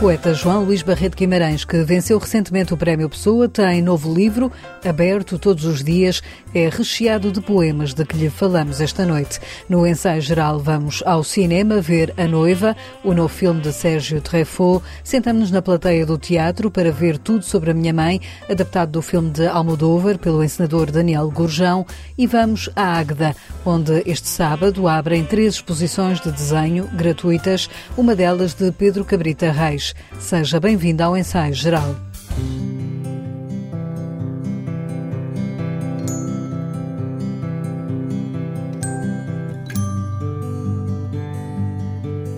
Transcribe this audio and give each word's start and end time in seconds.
poeta 0.00 0.34
João 0.34 0.62
Luís 0.62 0.82
Barreto 0.82 1.16
Guimarães, 1.16 1.64
que 1.64 1.82
venceu 1.82 2.18
recentemente 2.18 2.74
o 2.74 2.76
Prémio 2.76 3.08
Pessoa, 3.08 3.48
tem 3.48 3.80
novo 3.80 4.12
livro, 4.12 4.52
aberto 4.84 5.38
todos 5.38 5.64
os 5.64 5.82
dias, 5.82 6.22
é 6.54 6.68
recheado 6.68 7.32
de 7.32 7.40
poemas 7.40 7.94
de 7.94 8.04
que 8.04 8.16
lhe 8.16 8.28
falamos 8.28 8.80
esta 8.80 9.06
noite. 9.06 9.40
No 9.68 9.86
ensaio 9.86 10.20
geral, 10.20 10.58
vamos 10.58 11.02
ao 11.06 11.24
cinema 11.24 11.80
ver 11.80 12.12
A 12.16 12.26
Noiva, 12.26 12.76
o 13.02 13.14
novo 13.14 13.32
filme 13.32 13.60
de 13.60 13.72
Sérgio 13.72 14.20
Treffaut. 14.20 14.84
Sentamos-nos 15.02 15.50
na 15.50 15.62
plateia 15.62 16.04
do 16.04 16.18
teatro 16.18 16.70
para 16.70 16.92
ver 16.92 17.16
Tudo 17.16 17.44
sobre 17.44 17.70
a 17.70 17.74
Minha 17.74 17.92
Mãe, 17.92 18.20
adaptado 18.50 18.92
do 18.92 19.02
filme 19.02 19.30
de 19.30 19.46
Almodóvar 19.46 20.18
pelo 20.18 20.44
encenador 20.44 20.90
Daniel 20.90 21.30
Gurjão. 21.30 21.86
E 22.18 22.26
vamos 22.26 22.68
à 22.76 22.98
Águeda, 22.98 23.34
onde 23.64 24.02
este 24.04 24.28
sábado 24.28 24.88
abrem 24.88 25.24
três 25.24 25.54
exposições 25.54 26.20
de 26.20 26.30
desenho 26.30 26.86
gratuitas, 26.92 27.70
uma 27.96 28.14
delas 28.14 28.52
de 28.52 28.70
Pedro 28.72 29.04
Cabrita 29.04 29.50
Reis. 29.50 29.85
Seja 30.18 30.58
bem-vindo 30.60 31.02
ao 31.02 31.16
ensaio 31.16 31.54
geral. 31.54 31.94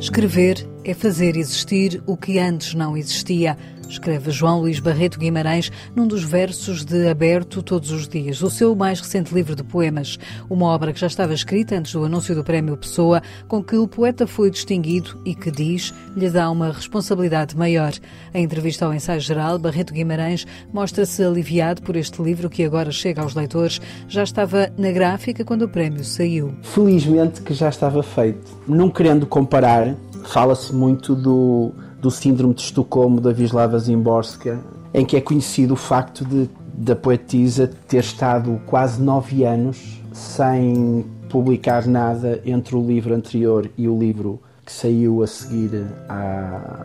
Escrever 0.01 0.67
é 0.91 0.95
fazer 0.95 1.37
existir 1.37 2.03
o 2.07 2.17
que 2.17 2.39
antes 2.39 2.73
não 2.73 2.97
existia 2.97 3.59
escreve 3.89 4.31
João 4.31 4.61
Luís 4.61 4.81
Barreto 4.81 5.19
Guimarães 5.19 5.73
num 5.95 6.07
dos 6.07 6.23
versos 6.23 6.85
de 6.85 7.09
Aberto 7.09 7.63
Todos 7.63 7.91
os 7.91 8.07
Dias, 8.07 8.43
o 8.43 8.51
seu 8.51 8.75
mais 8.75 9.01
recente 9.01 9.35
livro 9.35 9.57
de 9.57 9.65
poemas, 9.65 10.19
uma 10.49 10.67
obra 10.67 10.93
que 10.93 11.01
já 11.01 11.07
estava 11.07 11.33
escrita 11.33 11.77
antes 11.77 11.93
do 11.93 12.05
anúncio 12.05 12.35
do 12.35 12.45
Prémio 12.45 12.77
Pessoa, 12.77 13.23
com 13.47 13.63
que 13.63 13.77
o 13.77 13.89
poeta 13.89 14.27
foi 14.27 14.51
distinguido 14.51 15.21
e 15.25 15.35
que 15.35 15.51
diz 15.51 15.95
lhe 16.15 16.29
dá 16.29 16.51
uma 16.51 16.73
responsabilidade 16.73 17.57
maior. 17.57 17.93
Em 18.35 18.45
entrevista 18.45 18.85
ao 18.85 18.95
ensaio 18.95 19.21
geral, 19.21 19.59
Barreto 19.59 19.93
Guimarães 19.93 20.47
mostra-se 20.73 21.23
aliviado 21.23 21.83
por 21.83 21.97
este 21.97 22.21
livro 22.23 22.51
que 22.51 22.65
agora 22.65 22.91
chega 22.91 23.23
aos 23.23 23.35
leitores. 23.35 23.81
Já 24.09 24.23
estava 24.23 24.71
na 24.77 24.91
gráfica 24.91 25.45
quando 25.45 25.63
o 25.63 25.69
prémio 25.69 26.05
saiu. 26.05 26.55
Felizmente 26.63 27.41
que 27.43 27.55
já 27.55 27.69
estava 27.69 28.03
feito. 28.03 28.59
Não 28.67 28.91
querendo 28.91 29.27
comparar, 29.27 29.95
fala-se 30.29 30.75
muito 30.75 31.15
do 31.15 31.73
do 32.01 32.11
síndrome 32.11 32.55
de 32.55 32.63
Estocolmo 32.63 33.21
da 33.21 33.31
Wisława 33.31 33.79
Zimborska, 33.79 34.61
em 34.95 35.05
que 35.05 35.17
é 35.17 35.21
conhecido 35.21 35.75
o 35.75 35.77
facto 35.77 36.25
de 36.25 36.49
da 36.75 36.95
poetisa 36.95 37.69
ter 37.89 37.99
estado 37.99 38.61
quase 38.65 39.03
nove 39.03 39.45
anos 39.45 40.01
sem 40.13 41.05
publicar 41.29 41.87
nada 41.87 42.41
entre 42.47 42.77
o 42.77 42.87
livro 42.87 43.15
anterior 43.15 43.69
e 43.77 43.89
o 43.89 43.99
livro 43.99 44.41
que 44.65 44.73
saiu 44.73 45.23
a 45.23 45.27
seguir 45.27 45.71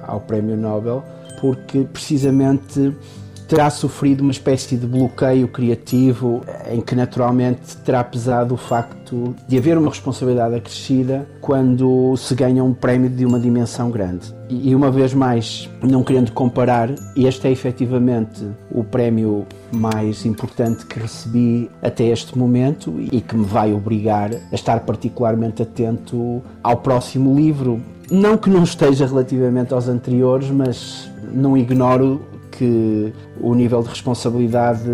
ao 0.08 0.19
Prémio 0.21 0.58
Nobel, 0.58 1.03
porque 1.39 1.83
precisamente 1.83 2.95
terá 3.54 3.70
sofrido 3.70 4.22
uma 4.22 4.32
espécie 4.32 4.76
de 4.76 4.88
bloqueio 4.88 5.48
criativo 5.48 6.42
em 6.72 6.82
que 6.82 6.96
naturalmente 6.96 7.78
terá 7.86 8.04
pesado 8.04 8.56
o 8.56 8.58
facto 8.58 9.36
de 9.48 9.60
haver 9.60 9.78
uma 9.78 9.90
responsabilidade 9.90 10.56
acrescida 10.56 11.28
quando 11.40 12.18
se 12.18 12.34
ganha 12.34 12.64
um 12.64 12.73
prémio 12.73 13.12
de 13.12 13.23
uma 13.28 13.40
dimensão 13.40 13.92
grande. 13.92 14.34
E 14.50 14.73
uma 14.73 14.90
vez 14.90 15.14
mais, 15.14 15.70
não 15.84 16.04
querendo 16.04 16.32
comparar, 16.32 16.90
este 17.16 17.48
é 17.48 17.52
efetivamente 17.52 18.44
o 18.72 18.84
prémio 18.84 19.45
mais 19.72 20.26
importante 20.26 20.88
que 20.88 21.00
recebi 21.00 21.70
até 21.80 22.06
este 22.06 22.36
momento 22.36 23.00
e 23.00 23.22
que 23.22 23.38
me 23.38 23.45
vai 23.45 23.72
obrigar 23.72 24.32
a 24.34 24.56
estar 24.56 24.80
particularmente 24.80 25.62
atento 25.62 26.42
ao 26.64 26.78
próximo 26.78 27.36
livro. 27.36 27.80
Não 28.10 28.36
que 28.36 28.50
não 28.50 28.64
esteja 28.64 29.06
relativamente 29.06 29.76
aos 29.76 29.88
anteriores, 29.88 30.50
mas 30.50 31.08
não 31.32 31.56
ignoro 31.56 32.33
que 32.58 33.14
o 33.39 33.53
nível 33.53 33.81
de 33.81 33.89
responsabilidade 33.89 34.89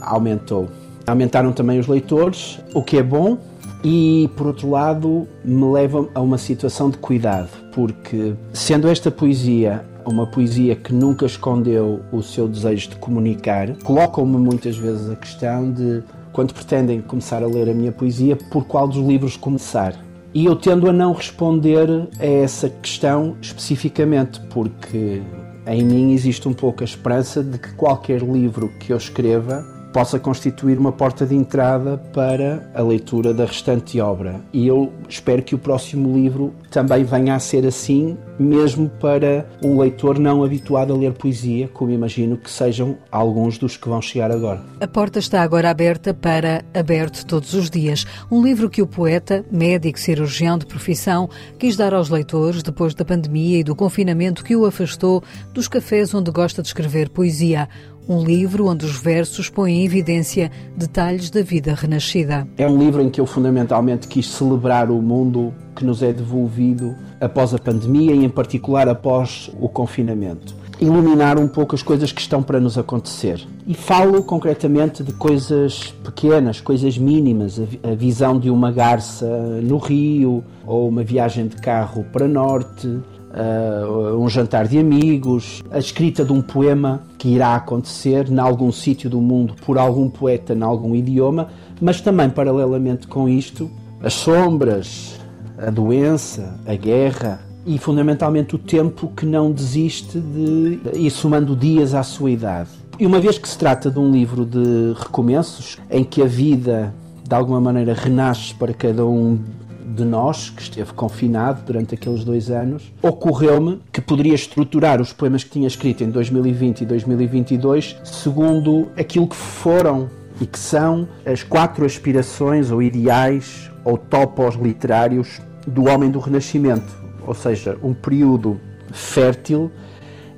aumentou. 0.00 0.68
Aumentaram 1.06 1.52
também 1.52 1.78
os 1.78 1.86
leitores, 1.86 2.58
o 2.74 2.82
que 2.82 2.96
é 2.96 3.02
bom, 3.02 3.38
e 3.82 4.30
por 4.36 4.46
outro 4.46 4.70
lado 4.70 5.28
me 5.44 5.70
leva 5.70 6.08
a 6.14 6.20
uma 6.20 6.38
situação 6.38 6.88
de 6.88 6.96
cuidado, 6.96 7.50
porque 7.72 8.34
sendo 8.52 8.88
esta 8.88 9.10
poesia 9.10 9.84
uma 10.06 10.26
poesia 10.26 10.76
que 10.76 10.92
nunca 10.92 11.24
escondeu 11.24 12.00
o 12.12 12.22
seu 12.22 12.46
desejo 12.46 12.90
de 12.90 12.96
comunicar, 12.96 13.74
colocam-me 13.82 14.36
muitas 14.36 14.76
vezes 14.76 15.10
a 15.10 15.16
questão 15.16 15.72
de 15.72 16.02
quando 16.32 16.52
pretendem 16.52 17.00
começar 17.00 17.42
a 17.42 17.46
ler 17.46 17.70
a 17.70 17.74
minha 17.74 17.92
poesia, 17.92 18.36
por 18.36 18.66
qual 18.66 18.88
dos 18.88 18.98
livros 18.98 19.36
começar? 19.36 19.94
E 20.34 20.46
eu 20.46 20.56
tendo 20.56 20.90
a 20.90 20.92
não 20.92 21.12
responder 21.12 21.88
a 22.18 22.26
essa 22.26 22.68
questão 22.68 23.36
especificamente, 23.40 24.40
porque 24.50 25.22
em 25.66 25.82
mim 25.84 26.12
existe 26.12 26.48
um 26.48 26.52
pouco 26.52 26.82
a 26.82 26.84
esperança 26.84 27.42
de 27.42 27.58
que 27.58 27.72
qualquer 27.72 28.20
livro 28.22 28.68
que 28.78 28.92
eu 28.92 28.96
escreva 28.96 29.73
possa 29.94 30.18
constituir 30.18 30.76
uma 30.76 30.90
porta 30.90 31.24
de 31.24 31.36
entrada 31.36 31.96
para 32.12 32.68
a 32.74 32.82
leitura 32.82 33.32
da 33.32 33.44
restante 33.44 34.00
obra. 34.00 34.40
E 34.52 34.66
eu 34.66 34.92
espero 35.08 35.40
que 35.40 35.54
o 35.54 35.58
próximo 35.58 36.12
livro 36.12 36.52
também 36.68 37.04
venha 37.04 37.36
a 37.36 37.38
ser 37.38 37.64
assim, 37.64 38.18
mesmo 38.36 38.88
para 38.88 39.46
um 39.62 39.78
leitor 39.78 40.18
não 40.18 40.42
habituado 40.42 40.92
a 40.92 40.96
ler 40.96 41.12
poesia, 41.12 41.68
como 41.68 41.92
imagino 41.92 42.36
que 42.36 42.50
sejam 42.50 42.98
alguns 43.08 43.56
dos 43.56 43.76
que 43.76 43.88
vão 43.88 44.02
chegar 44.02 44.32
agora. 44.32 44.60
A 44.80 44.88
porta 44.88 45.20
está 45.20 45.42
agora 45.42 45.70
aberta 45.70 46.12
para 46.12 46.64
Aberto 46.74 47.24
Todos 47.24 47.54
os 47.54 47.70
Dias, 47.70 48.04
um 48.28 48.42
livro 48.42 48.68
que 48.68 48.82
o 48.82 48.88
poeta, 48.88 49.44
médico 49.48 50.00
cirurgião 50.00 50.58
de 50.58 50.66
profissão, 50.66 51.30
quis 51.56 51.76
dar 51.76 51.94
aos 51.94 52.10
leitores 52.10 52.64
depois 52.64 52.96
da 52.96 53.04
pandemia 53.04 53.60
e 53.60 53.64
do 53.64 53.76
confinamento 53.76 54.42
que 54.42 54.56
o 54.56 54.66
afastou 54.66 55.22
dos 55.52 55.68
cafés 55.68 56.12
onde 56.12 56.32
gosta 56.32 56.62
de 56.62 56.66
escrever 56.66 57.10
poesia. 57.10 57.68
Um 58.06 58.22
livro 58.22 58.66
onde 58.66 58.84
os 58.84 58.98
versos 58.98 59.48
põem 59.48 59.80
em 59.80 59.84
evidência 59.86 60.50
detalhes 60.76 61.30
da 61.30 61.40
vida 61.40 61.74
renascida. 61.74 62.46
É 62.58 62.68
um 62.68 62.76
livro 62.76 63.00
em 63.00 63.08
que 63.08 63.18
eu 63.18 63.24
fundamentalmente 63.24 64.06
quis 64.06 64.28
celebrar 64.28 64.90
o 64.90 65.00
mundo 65.00 65.54
que 65.74 65.86
nos 65.86 66.02
é 66.02 66.12
devolvido 66.12 66.94
após 67.18 67.54
a 67.54 67.58
pandemia 67.58 68.14
e, 68.14 68.22
em 68.22 68.28
particular, 68.28 68.90
após 68.90 69.50
o 69.58 69.70
confinamento. 69.70 70.54
Iluminar 70.78 71.38
um 71.38 71.48
pouco 71.48 71.74
as 71.74 71.82
coisas 71.82 72.12
que 72.12 72.20
estão 72.20 72.42
para 72.42 72.60
nos 72.60 72.76
acontecer. 72.76 73.40
E 73.66 73.72
falo 73.72 74.22
concretamente 74.22 75.02
de 75.02 75.12
coisas 75.14 75.94
pequenas, 76.04 76.60
coisas 76.60 76.98
mínimas, 76.98 77.58
a 77.82 77.94
visão 77.94 78.38
de 78.38 78.50
uma 78.50 78.70
garça 78.70 79.26
no 79.62 79.78
rio, 79.78 80.44
ou 80.66 80.88
uma 80.88 81.02
viagem 81.02 81.46
de 81.46 81.56
carro 81.56 82.04
para 82.12 82.28
norte, 82.28 83.00
uh, 83.34 84.16
um 84.18 84.28
jantar 84.28 84.68
de 84.68 84.78
amigos, 84.78 85.62
a 85.70 85.78
escrita 85.78 86.24
de 86.24 86.32
um 86.32 86.40
poema 86.40 87.02
que 87.18 87.28
irá 87.28 87.54
acontecer 87.56 88.28
em 88.30 88.38
algum 88.38 88.70
sítio 88.70 89.10
do 89.10 89.20
mundo 89.20 89.54
por 89.64 89.76
algum 89.78 90.08
poeta 90.08 90.54
em 90.54 90.62
algum 90.62 90.94
idioma, 90.94 91.48
mas 91.80 92.00
também 92.00 92.30
paralelamente 92.30 93.06
com 93.06 93.28
isto, 93.28 93.70
as 94.02 94.14
sombras, 94.14 95.18
a 95.58 95.70
doença, 95.70 96.58
a 96.66 96.74
guerra 96.74 97.40
e 97.66 97.78
fundamentalmente 97.78 98.54
o 98.54 98.58
tempo 98.58 99.10
que 99.16 99.24
não 99.24 99.50
desiste 99.50 100.20
de 100.20 100.78
ir 100.94 101.10
somando 101.10 101.56
dias 101.56 101.94
à 101.94 102.02
sua 102.02 102.30
idade. 102.30 102.68
E 102.98 103.06
uma 103.06 103.18
vez 103.18 103.38
que 103.38 103.48
se 103.48 103.58
trata 103.58 103.90
de 103.90 103.98
um 103.98 104.12
livro 104.12 104.44
de 104.44 104.92
recomeços, 104.96 105.78
em 105.90 106.04
que 106.04 106.22
a 106.22 106.26
vida 106.26 106.94
de 107.26 107.34
alguma 107.34 107.60
maneira 107.60 107.94
renasce 107.94 108.54
para 108.54 108.72
cada 108.72 109.04
um 109.04 109.38
de 109.84 110.04
nós, 110.04 110.50
que 110.50 110.62
esteve 110.62 110.92
confinado 110.92 111.62
durante 111.64 111.94
aqueles 111.94 112.24
dois 112.24 112.50
anos, 112.50 112.92
ocorreu-me 113.02 113.80
que 113.92 114.00
poderia 114.00 114.34
estruturar 114.34 115.00
os 115.00 115.12
poemas 115.12 115.44
que 115.44 115.50
tinha 115.50 115.66
escrito 115.66 116.02
em 116.02 116.10
2020 116.10 116.80
e 116.80 116.86
2022 116.86 117.96
segundo 118.04 118.88
aquilo 118.96 119.28
que 119.28 119.36
foram 119.36 120.08
e 120.40 120.46
que 120.46 120.58
são 120.58 121.06
as 121.24 121.42
quatro 121.42 121.84
aspirações 121.84 122.70
ou 122.70 122.82
ideais 122.82 123.70
ou 123.84 123.96
topos 123.96 124.56
literários 124.56 125.40
do 125.66 125.88
homem 125.88 126.10
do 126.10 126.18
Renascimento, 126.18 126.92
ou 127.26 127.34
seja, 127.34 127.78
um 127.82 127.94
período 127.94 128.60
fértil 128.92 129.70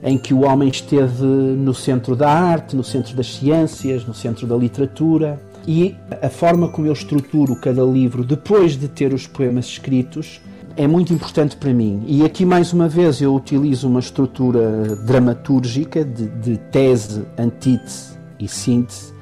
em 0.02 0.16
que 0.19 0.34
o 0.34 0.44
homem 0.44 0.69
esteve 0.69 1.25
no 1.25 1.75
centro 1.75 2.14
da 2.14 2.31
arte, 2.31 2.76
no 2.76 2.84
centro 2.84 3.16
das 3.16 3.34
ciências, 3.34 4.04
no 4.04 4.14
centro 4.14 4.46
da 4.46 4.54
literatura, 4.54 5.40
e 5.66 5.96
a 6.22 6.28
forma 6.28 6.68
como 6.68 6.86
eu 6.86 6.92
estruturo 6.92 7.56
cada 7.56 7.82
livro 7.82 8.24
depois 8.24 8.76
de 8.76 8.88
ter 8.88 9.12
os 9.12 9.26
poemas 9.26 9.66
escritos 9.66 10.40
é 10.76 10.86
muito 10.86 11.12
importante 11.12 11.56
para 11.56 11.72
mim. 11.72 12.04
E 12.06 12.22
aqui, 12.22 12.44
mais 12.44 12.72
uma 12.72 12.86
vez, 12.86 13.22
eu 13.22 13.34
utilizo 13.34 13.88
uma 13.88 14.00
estrutura 14.00 14.94
dramatúrgica 15.06 16.04
de, 16.04 16.28
de 16.28 16.58
tese, 16.58 17.24
antítese 17.38 18.12
e 18.38 18.46
síntese, 18.46 19.14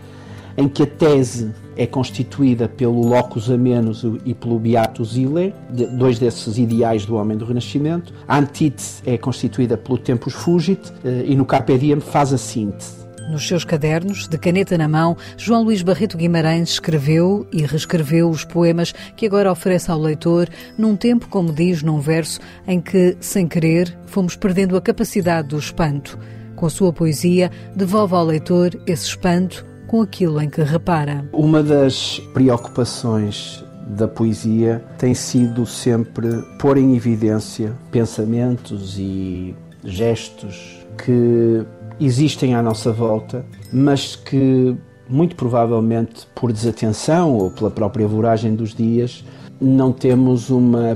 em 0.56 0.68
que 0.68 0.82
a 0.82 0.86
tese 0.86 1.52
é 1.76 1.86
constituída 1.86 2.68
pelo 2.68 3.06
locus 3.06 3.50
amenus 3.50 4.04
e 4.24 4.34
pelo 4.34 4.58
beatus 4.58 5.16
ille, 5.16 5.54
dois 5.96 6.18
desses 6.18 6.58
ideais 6.58 7.06
do 7.06 7.14
homem 7.14 7.36
do 7.36 7.44
Renascimento. 7.44 8.12
A 8.26 8.38
antítese 8.38 9.02
é 9.06 9.16
constituída 9.16 9.76
pelo 9.76 9.98
tempus 9.98 10.34
fugit 10.34 10.92
eh, 11.04 11.24
e 11.26 11.36
no 11.36 11.44
carpe 11.44 11.78
diem 11.78 12.00
faz 12.00 12.32
a 12.32 12.38
síntese. 12.38 13.03
Nos 13.28 13.48
seus 13.48 13.64
cadernos, 13.64 14.28
de 14.28 14.36
caneta 14.36 14.76
na 14.76 14.86
mão, 14.86 15.16
João 15.36 15.62
Luís 15.62 15.82
Barreto 15.82 16.16
Guimarães 16.16 16.70
escreveu 16.70 17.46
e 17.52 17.62
reescreveu 17.62 18.28
os 18.28 18.44
poemas 18.44 18.92
que 19.16 19.26
agora 19.26 19.50
oferece 19.50 19.90
ao 19.90 19.98
leitor, 19.98 20.48
num 20.76 20.94
tempo, 20.94 21.28
como 21.28 21.52
diz 21.52 21.82
num 21.82 22.00
verso, 22.00 22.38
em 22.66 22.80
que, 22.80 23.16
sem 23.20 23.48
querer, 23.48 23.96
fomos 24.06 24.36
perdendo 24.36 24.76
a 24.76 24.80
capacidade 24.80 25.48
do 25.48 25.58
espanto. 25.58 26.18
Com 26.54 26.66
a 26.66 26.70
sua 26.70 26.92
poesia, 26.92 27.50
devolve 27.74 28.14
ao 28.14 28.24
leitor 28.24 28.78
esse 28.86 29.08
espanto 29.08 29.66
com 29.86 30.02
aquilo 30.02 30.40
em 30.40 30.48
que 30.48 30.62
repara. 30.62 31.24
Uma 31.32 31.62
das 31.62 32.20
preocupações 32.32 33.64
da 33.86 34.08
poesia 34.08 34.82
tem 34.98 35.14
sido 35.14 35.66
sempre 35.66 36.28
pôr 36.58 36.78
em 36.78 36.96
evidência 36.96 37.72
pensamentos 37.90 38.98
e 38.98 39.54
gestos 39.84 40.84
que 40.96 41.64
existem 42.00 42.54
à 42.54 42.62
nossa 42.62 42.92
volta, 42.92 43.44
mas 43.72 44.16
que 44.16 44.76
muito 45.08 45.36
provavelmente 45.36 46.26
por 46.34 46.52
desatenção 46.52 47.34
ou 47.34 47.50
pela 47.50 47.70
própria 47.70 48.06
voragem 48.06 48.54
dos 48.54 48.74
dias 48.74 49.24
não 49.60 49.92
temos 49.92 50.50
uma 50.50 50.94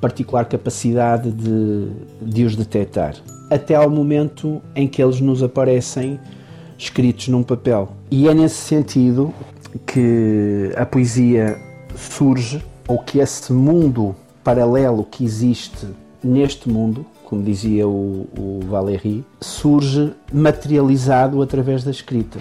particular 0.00 0.44
capacidade 0.44 1.30
de, 1.32 1.88
de 2.22 2.44
os 2.44 2.54
detectar. 2.54 3.16
Até 3.50 3.74
ao 3.74 3.90
momento 3.90 4.60
em 4.74 4.86
que 4.86 5.02
eles 5.02 5.20
nos 5.20 5.42
aparecem 5.42 6.20
escritos 6.76 7.28
num 7.28 7.42
papel. 7.42 7.88
E 8.10 8.28
é 8.28 8.34
nesse 8.34 8.56
sentido 8.56 9.34
que 9.86 10.72
a 10.76 10.86
poesia 10.86 11.58
surge, 11.96 12.62
ou 12.86 12.98
que 12.98 13.18
esse 13.18 13.52
mundo 13.52 14.14
paralelo 14.44 15.04
que 15.04 15.24
existe 15.24 15.86
neste 16.22 16.68
mundo, 16.68 17.04
como 17.28 17.42
dizia 17.42 17.86
o, 17.86 18.26
o 18.38 18.60
Valéry, 18.70 19.22
surge 19.38 20.14
materializado 20.32 21.42
através 21.42 21.84
da 21.84 21.90
escrita. 21.90 22.38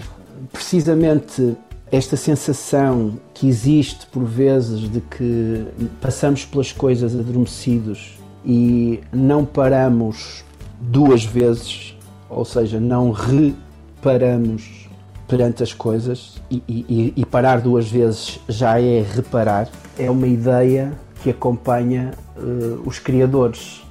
Precisamente 0.53 1.57
esta 1.91 2.15
sensação 2.15 3.19
que 3.33 3.49
existe 3.49 4.05
por 4.07 4.23
vezes 4.23 4.89
de 4.89 5.01
que 5.01 5.65
passamos 5.99 6.45
pelas 6.45 6.71
coisas 6.71 7.13
adormecidos 7.13 8.17
e 8.45 9.01
não 9.11 9.43
paramos 9.43 10.45
duas 10.79 11.25
vezes, 11.25 11.93
ou 12.29 12.45
seja, 12.45 12.79
não 12.79 13.11
reparamos 13.11 14.87
perante 15.27 15.63
as 15.63 15.73
coisas 15.73 16.41
e, 16.49 16.63
e, 16.65 17.13
e, 17.13 17.25
parar 17.25 17.59
duas 17.59 17.91
vezes 17.91 18.39
já 18.47 18.79
é 18.79 19.01
reparar, 19.01 19.67
é 19.99 20.09
uma 20.09 20.27
ideia 20.27 20.93
que 21.21 21.29
acompanha 21.29 22.13
uh, 22.37 22.81
os 22.85 22.99
criadores. 22.99 23.85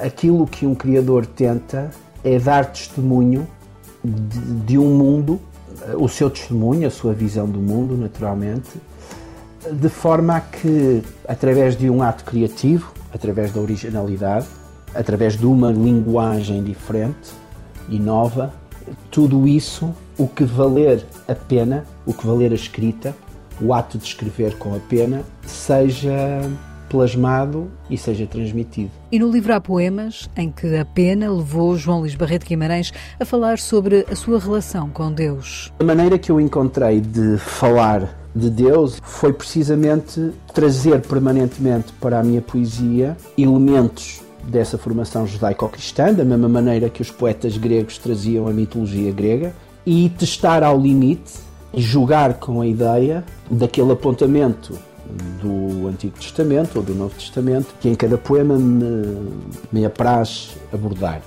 Aquilo 0.00 0.46
que 0.46 0.66
um 0.66 0.74
criador 0.74 1.26
tenta 1.26 1.90
é 2.22 2.38
dar 2.38 2.66
testemunho 2.66 3.46
de, 4.02 4.40
de 4.66 4.78
um 4.78 4.96
mundo, 4.96 5.40
o 5.98 6.08
seu 6.08 6.30
testemunho, 6.30 6.86
a 6.86 6.90
sua 6.90 7.12
visão 7.12 7.48
do 7.48 7.58
mundo, 7.58 7.96
naturalmente, 7.96 8.70
de 9.70 9.88
forma 9.88 10.36
a 10.36 10.40
que, 10.40 11.02
através 11.26 11.76
de 11.76 11.88
um 11.88 12.02
ato 12.02 12.24
criativo, 12.24 12.92
através 13.12 13.52
da 13.52 13.60
originalidade, 13.60 14.46
através 14.94 15.36
de 15.36 15.46
uma 15.46 15.70
linguagem 15.70 16.62
diferente 16.62 17.32
e 17.88 17.98
nova, 17.98 18.52
tudo 19.10 19.48
isso, 19.48 19.94
o 20.18 20.28
que 20.28 20.44
valer 20.44 21.04
a 21.26 21.34
pena, 21.34 21.84
o 22.06 22.12
que 22.12 22.26
valer 22.26 22.52
a 22.52 22.54
escrita, 22.54 23.14
o 23.60 23.72
ato 23.72 23.98
de 23.98 24.04
escrever 24.04 24.56
com 24.58 24.74
a 24.74 24.78
pena, 24.78 25.22
seja 25.46 26.40
plasmado 26.94 27.68
e 27.90 27.98
seja 27.98 28.24
transmitido. 28.24 28.92
E 29.10 29.18
no 29.18 29.28
livro 29.28 29.52
há 29.52 29.60
poemas 29.60 30.30
em 30.36 30.48
que 30.48 30.76
a 30.76 30.84
pena 30.84 31.28
levou 31.28 31.76
João 31.76 32.00
Luís 32.00 32.14
Barreto 32.14 32.46
Guimarães 32.46 32.92
a 33.18 33.24
falar 33.24 33.58
sobre 33.58 34.06
a 34.08 34.14
sua 34.14 34.38
relação 34.38 34.88
com 34.90 35.12
Deus. 35.12 35.72
A 35.80 35.84
maneira 35.84 36.16
que 36.16 36.30
eu 36.30 36.40
encontrei 36.40 37.00
de 37.00 37.36
falar 37.38 38.16
de 38.32 38.48
Deus 38.48 39.00
foi 39.02 39.32
precisamente 39.32 40.30
trazer 40.54 41.00
permanentemente 41.00 41.92
para 41.94 42.20
a 42.20 42.22
minha 42.22 42.40
poesia 42.40 43.16
elementos 43.36 44.22
dessa 44.44 44.78
formação 44.78 45.26
judaico-cristã, 45.26 46.12
da 46.12 46.24
mesma 46.24 46.48
maneira 46.48 46.88
que 46.88 47.02
os 47.02 47.10
poetas 47.10 47.56
gregos 47.56 47.98
traziam 47.98 48.46
a 48.46 48.52
mitologia 48.52 49.10
grega, 49.10 49.52
e 49.84 50.08
testar 50.10 50.62
ao 50.62 50.80
limite 50.80 51.32
jogar 51.76 52.34
com 52.34 52.60
a 52.60 52.66
ideia 52.66 53.24
daquele 53.50 53.92
apontamento 53.92 54.78
do 55.40 55.88
Antigo 55.88 56.18
Testamento 56.18 56.76
ou 56.76 56.82
do 56.82 56.94
Novo 56.94 57.14
Testamento 57.14 57.74
que 57.80 57.88
em 57.88 57.94
cada 57.94 58.18
poema 58.18 58.56
me, 58.56 59.30
me 59.72 59.84
apraz 59.84 60.56
abordar. 60.72 61.20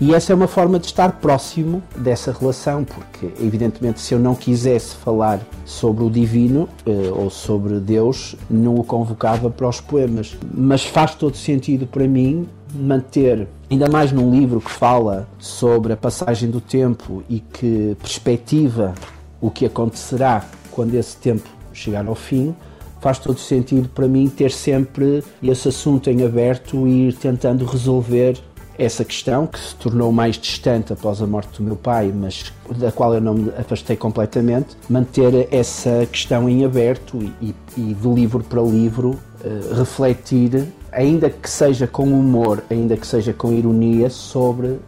E 0.00 0.12
essa 0.12 0.32
é 0.32 0.34
uma 0.34 0.48
forma 0.48 0.80
de 0.80 0.86
estar 0.86 1.20
próximo 1.20 1.80
dessa 1.96 2.32
relação, 2.32 2.82
porque, 2.82 3.26
evidentemente, 3.40 4.00
se 4.00 4.12
eu 4.12 4.18
não 4.18 4.34
quisesse 4.34 4.96
falar 4.96 5.38
sobre 5.64 6.02
o 6.02 6.10
divino 6.10 6.68
eh, 6.84 7.12
ou 7.14 7.30
sobre 7.30 7.78
Deus, 7.78 8.34
não 8.50 8.74
o 8.74 8.82
convocava 8.82 9.48
para 9.48 9.68
os 9.68 9.80
poemas. 9.80 10.36
Mas 10.52 10.84
faz 10.84 11.14
todo 11.14 11.36
sentido 11.36 11.86
para 11.86 12.08
mim 12.08 12.48
manter, 12.74 13.46
ainda 13.70 13.88
mais 13.88 14.10
num 14.10 14.28
livro 14.28 14.60
que 14.60 14.72
fala 14.72 15.28
sobre 15.38 15.92
a 15.92 15.96
passagem 15.96 16.50
do 16.50 16.60
tempo 16.60 17.22
e 17.28 17.38
que 17.38 17.96
perspectiva 18.00 18.94
o 19.40 19.52
que 19.52 19.66
acontecerá 19.66 20.44
quando 20.72 20.94
esse 20.96 21.16
tempo 21.16 21.48
chegar 21.72 22.06
ao 22.08 22.16
fim, 22.16 22.56
faz 23.02 23.18
todo 23.18 23.38
sentido 23.38 23.88
para 23.88 24.06
mim 24.06 24.28
ter 24.28 24.52
sempre 24.52 25.22
esse 25.42 25.68
assunto 25.68 26.08
em 26.08 26.24
aberto 26.24 26.86
e 26.86 27.08
ir 27.08 27.14
tentando 27.14 27.64
resolver 27.64 28.40
essa 28.78 29.04
questão, 29.04 29.46
que 29.46 29.58
se 29.58 29.74
tornou 29.76 30.10
mais 30.10 30.36
distante 30.36 30.92
após 30.92 31.20
a 31.20 31.26
morte 31.26 31.58
do 31.58 31.62
meu 31.62 31.76
pai, 31.76 32.12
mas 32.14 32.52
da 32.70 32.90
qual 32.90 33.12
eu 33.12 33.20
não 33.20 33.34
me 33.34 33.50
afastei 33.58 33.96
completamente, 33.96 34.76
manter 34.88 35.48
essa 35.50 36.06
questão 36.10 36.48
em 36.48 36.64
aberto 36.64 37.18
e, 37.40 37.54
e 37.76 37.94
de 37.94 38.08
livro 38.08 38.42
para 38.42 38.62
livro 38.62 39.10
uh, 39.10 39.74
refletir, 39.74 40.66
ainda 40.90 41.28
que 41.28 41.50
seja 41.50 41.86
com 41.86 42.04
humor, 42.04 42.62
ainda 42.70 42.96
que 42.96 43.06
seja 43.06 43.32
com 43.32 43.52
ironia, 43.52 44.08
sobre 44.08 44.68
uh, 44.68 44.80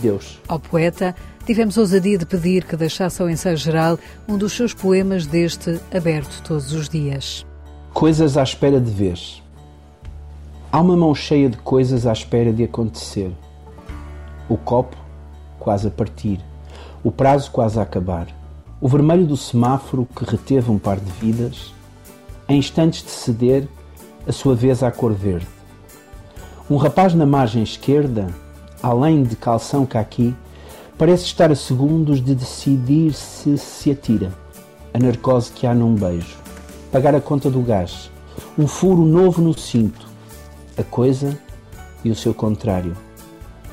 Deus. 0.00 0.38
Ao 0.46 0.58
poeta, 0.58 1.14
tivemos 1.46 1.78
ousadia 1.78 2.18
de 2.18 2.26
pedir 2.26 2.64
que 2.64 2.76
deixasse 2.76 3.22
ao 3.22 3.30
ensaio 3.30 3.56
geral 3.56 3.98
um 4.28 4.36
dos 4.36 4.52
seus 4.52 4.74
poemas 4.74 5.26
deste 5.26 5.80
aberto 5.94 6.42
todos 6.42 6.72
os 6.72 6.88
dias. 6.88 7.46
Coisas 7.92 8.38
à 8.38 8.42
espera 8.42 8.80
de 8.80 8.90
vez. 8.90 9.42
Há 10.72 10.80
uma 10.80 10.96
mão 10.96 11.14
cheia 11.14 11.48
de 11.48 11.58
coisas 11.58 12.06
à 12.06 12.12
espera 12.12 12.50
de 12.50 12.64
acontecer. 12.64 13.30
O 14.48 14.56
copo 14.56 14.96
quase 15.60 15.88
a 15.88 15.90
partir, 15.90 16.40
o 17.04 17.12
prazo 17.12 17.50
quase 17.50 17.78
a 17.78 17.82
acabar, 17.82 18.26
o 18.80 18.88
vermelho 18.88 19.26
do 19.26 19.36
semáforo 19.36 20.08
que 20.16 20.24
reteve 20.24 20.70
um 20.70 20.78
par 20.78 20.98
de 20.98 21.10
vidas, 21.12 21.72
em 22.48 22.58
instantes 22.58 23.04
de 23.04 23.10
ceder 23.10 23.68
a 24.26 24.32
sua 24.32 24.54
vez 24.54 24.82
à 24.82 24.90
cor 24.90 25.12
verde. 25.12 25.46
Um 26.70 26.78
rapaz 26.78 27.14
na 27.14 27.26
margem 27.26 27.62
esquerda, 27.62 28.26
além 28.82 29.22
de 29.22 29.36
calção 29.36 29.84
caqui, 29.84 30.34
parece 30.96 31.26
estar 31.26 31.52
a 31.52 31.54
segundos 31.54 32.24
de 32.24 32.34
decidir 32.34 33.12
se 33.12 33.56
se 33.58 33.90
atira. 33.90 34.32
A 34.94 34.98
narcose 34.98 35.52
que 35.52 35.66
há 35.66 35.74
num 35.74 35.94
beijo 35.94 36.42
Pagar 36.91 37.15
a 37.15 37.21
conta 37.21 37.49
do 37.49 37.61
gás. 37.61 38.11
Um 38.57 38.67
furo 38.67 39.03
novo 39.05 39.41
no 39.41 39.57
cinto 39.57 40.07
a 40.77 40.83
coisa 40.83 41.37
e 42.03 42.11
o 42.11 42.15
seu 42.15 42.33
contrário. 42.33 42.95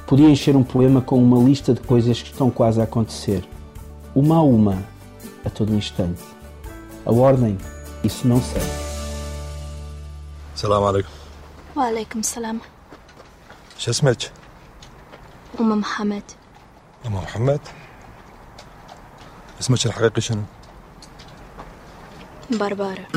Podia 0.07 0.29
encher 0.29 0.57
um 0.57 0.65
poema 0.65 1.01
com 1.01 1.23
uma 1.23 1.39
lista 1.43 1.75
de 1.75 1.81
coisas 1.81 2.21
que 2.23 2.31
estão 2.31 2.51
quase 2.51 2.81
a 2.81 2.85
acontecer, 2.85 3.47
uma 4.15 4.37
a 4.37 4.43
uma, 4.43 4.83
a 5.45 5.51
todo 5.51 5.75
instante. 5.75 6.23
A 7.05 7.13
ordem, 7.13 7.59
isso 8.03 8.27
não 8.27 8.41
sei. 8.41 8.63
السلام 10.55 10.85
عليكم 10.85 11.09
وعليكم 11.77 12.19
السلام 12.19 12.61
شو 13.79 13.91
اسمك؟ 13.91 14.31
أم 15.61 15.81
محمد 15.81 16.23
أم 17.07 17.15
محمد 17.15 17.61
اسمك 19.61 19.87
الحقيقي 19.87 20.21
شنو؟ 20.21 20.43
Bárbara. 22.58 23.08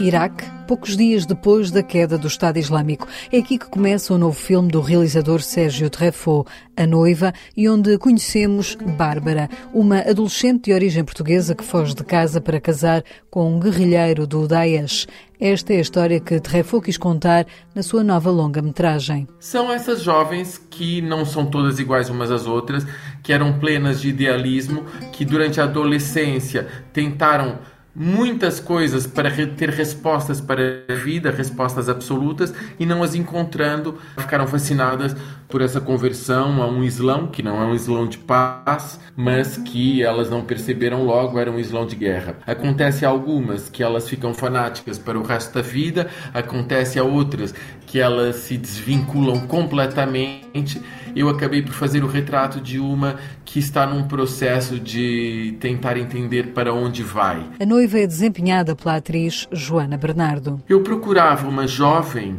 Iraque, 0.00 0.44
poucos 0.66 0.96
dias 0.96 1.26
depois 1.26 1.70
da 1.70 1.82
queda 1.82 2.18
do 2.18 2.28
Estado 2.28 2.58
Islâmico. 2.58 3.06
É 3.32 3.38
aqui 3.38 3.58
que 3.58 3.66
começa 3.66 4.14
o 4.14 4.18
novo 4.18 4.38
filme 4.38 4.70
do 4.70 4.80
realizador 4.80 5.40
Sérgio 5.40 5.90
Treffaut, 5.90 6.48
A 6.76 6.86
Noiva, 6.86 7.32
e 7.56 7.68
onde 7.68 7.98
conhecemos 7.98 8.76
Bárbara, 8.96 9.48
uma 9.72 9.98
adolescente 10.00 10.64
de 10.64 10.72
origem 10.72 11.04
portuguesa 11.04 11.54
que 11.54 11.64
foge 11.64 11.94
de 11.94 12.04
casa 12.04 12.40
para 12.40 12.60
casar 12.60 13.02
com 13.30 13.54
um 13.54 13.60
guerrilheiro 13.60 14.26
do 14.26 14.46
Daesh. 14.46 15.06
Esta 15.40 15.72
é 15.72 15.76
a 15.76 15.80
história 15.80 16.18
que 16.18 16.40
Treffaut 16.40 16.84
quis 16.84 16.98
contar 16.98 17.46
na 17.72 17.80
sua 17.80 18.02
nova 18.02 18.28
longa-metragem. 18.28 19.28
São 19.38 19.72
essas 19.72 20.02
jovens 20.02 20.58
que 20.58 21.00
não 21.00 21.24
são 21.24 21.46
todas 21.46 21.78
iguais 21.78 22.10
umas 22.10 22.32
às 22.32 22.44
outras, 22.44 22.84
que 23.22 23.32
eram 23.32 23.56
plenas 23.56 24.00
de 24.00 24.08
idealismo, 24.08 24.84
que 25.12 25.24
durante 25.24 25.60
a 25.60 25.64
adolescência 25.64 26.66
tentaram 26.92 27.60
muitas 27.98 28.60
coisas 28.60 29.06
para 29.06 29.28
ter 29.48 29.70
respostas 29.70 30.40
para 30.40 30.84
a 30.88 30.94
vida, 30.94 31.30
respostas 31.32 31.88
absolutas, 31.88 32.54
e 32.78 32.86
não 32.86 33.02
as 33.02 33.16
encontrando, 33.16 33.98
ficaram 34.16 34.46
fascinadas 34.46 35.16
por 35.48 35.60
essa 35.60 35.80
conversão 35.80 36.62
a 36.62 36.68
um 36.68 36.84
Islão, 36.84 37.26
que 37.26 37.42
não 37.42 37.60
é 37.60 37.66
um 37.66 37.74
Islão 37.74 38.06
de 38.06 38.18
paz, 38.18 39.00
mas 39.16 39.56
que 39.56 40.02
elas 40.02 40.30
não 40.30 40.44
perceberam 40.44 41.04
logo 41.04 41.38
era 41.38 41.50
um 41.50 41.58
Islão 41.58 41.86
de 41.86 41.96
guerra. 41.96 42.36
Acontece 42.46 43.04
a 43.04 43.08
algumas 43.08 43.68
que 43.68 43.82
elas 43.82 44.08
ficam 44.08 44.32
fanáticas 44.32 44.98
para 44.98 45.18
o 45.18 45.22
resto 45.22 45.54
da 45.54 45.62
vida, 45.62 46.08
acontece 46.32 46.98
a 46.98 47.02
outras 47.02 47.54
que 47.86 47.98
elas 47.98 48.36
se 48.36 48.56
desvinculam 48.56 49.46
completamente. 49.46 50.80
Eu 51.18 51.28
acabei 51.28 51.62
por 51.62 51.72
fazer 51.72 52.04
o 52.04 52.06
retrato 52.06 52.60
de 52.60 52.78
uma 52.78 53.16
que 53.44 53.58
está 53.58 53.84
num 53.84 54.06
processo 54.06 54.78
de 54.78 55.56
tentar 55.58 55.96
entender 55.96 56.52
para 56.52 56.72
onde 56.72 57.02
vai. 57.02 57.44
A 57.58 57.66
noiva 57.66 57.98
é 57.98 58.06
desempenhada 58.06 58.76
pela 58.76 58.94
atriz 58.94 59.48
Joana 59.50 59.96
Bernardo. 59.96 60.62
Eu 60.68 60.80
procurava 60.80 61.48
uma 61.48 61.66
jovem 61.66 62.36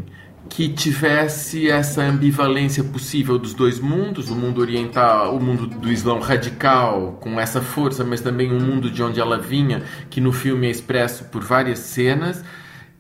que 0.48 0.70
tivesse 0.70 1.70
essa 1.70 2.02
ambivalência 2.02 2.82
possível 2.82 3.38
dos 3.38 3.54
dois 3.54 3.82
mundos, 3.82 4.30
o 4.30 4.36
mundo 4.36 4.62
oriental, 4.62 5.36
o 5.36 5.44
mundo 5.44 5.68
do 5.68 5.92
Islão 5.92 6.20
radical, 6.20 7.18
com 7.20 7.38
essa 7.38 7.60
força, 7.60 8.06
mas 8.06 8.22
também 8.22 8.50
um 8.50 8.62
mundo 8.62 8.90
de 8.90 9.04
onde 9.04 9.20
ela 9.20 9.38
vinha, 9.38 9.84
que 10.10 10.22
no 10.22 10.32
filme 10.32 10.68
é 10.68 10.72
expresso 10.72 11.26
por 11.26 11.44
várias 11.44 11.80
cenas, 11.80 12.46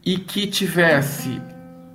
e 0.05 0.17
que 0.17 0.45
tivesse 0.45 1.41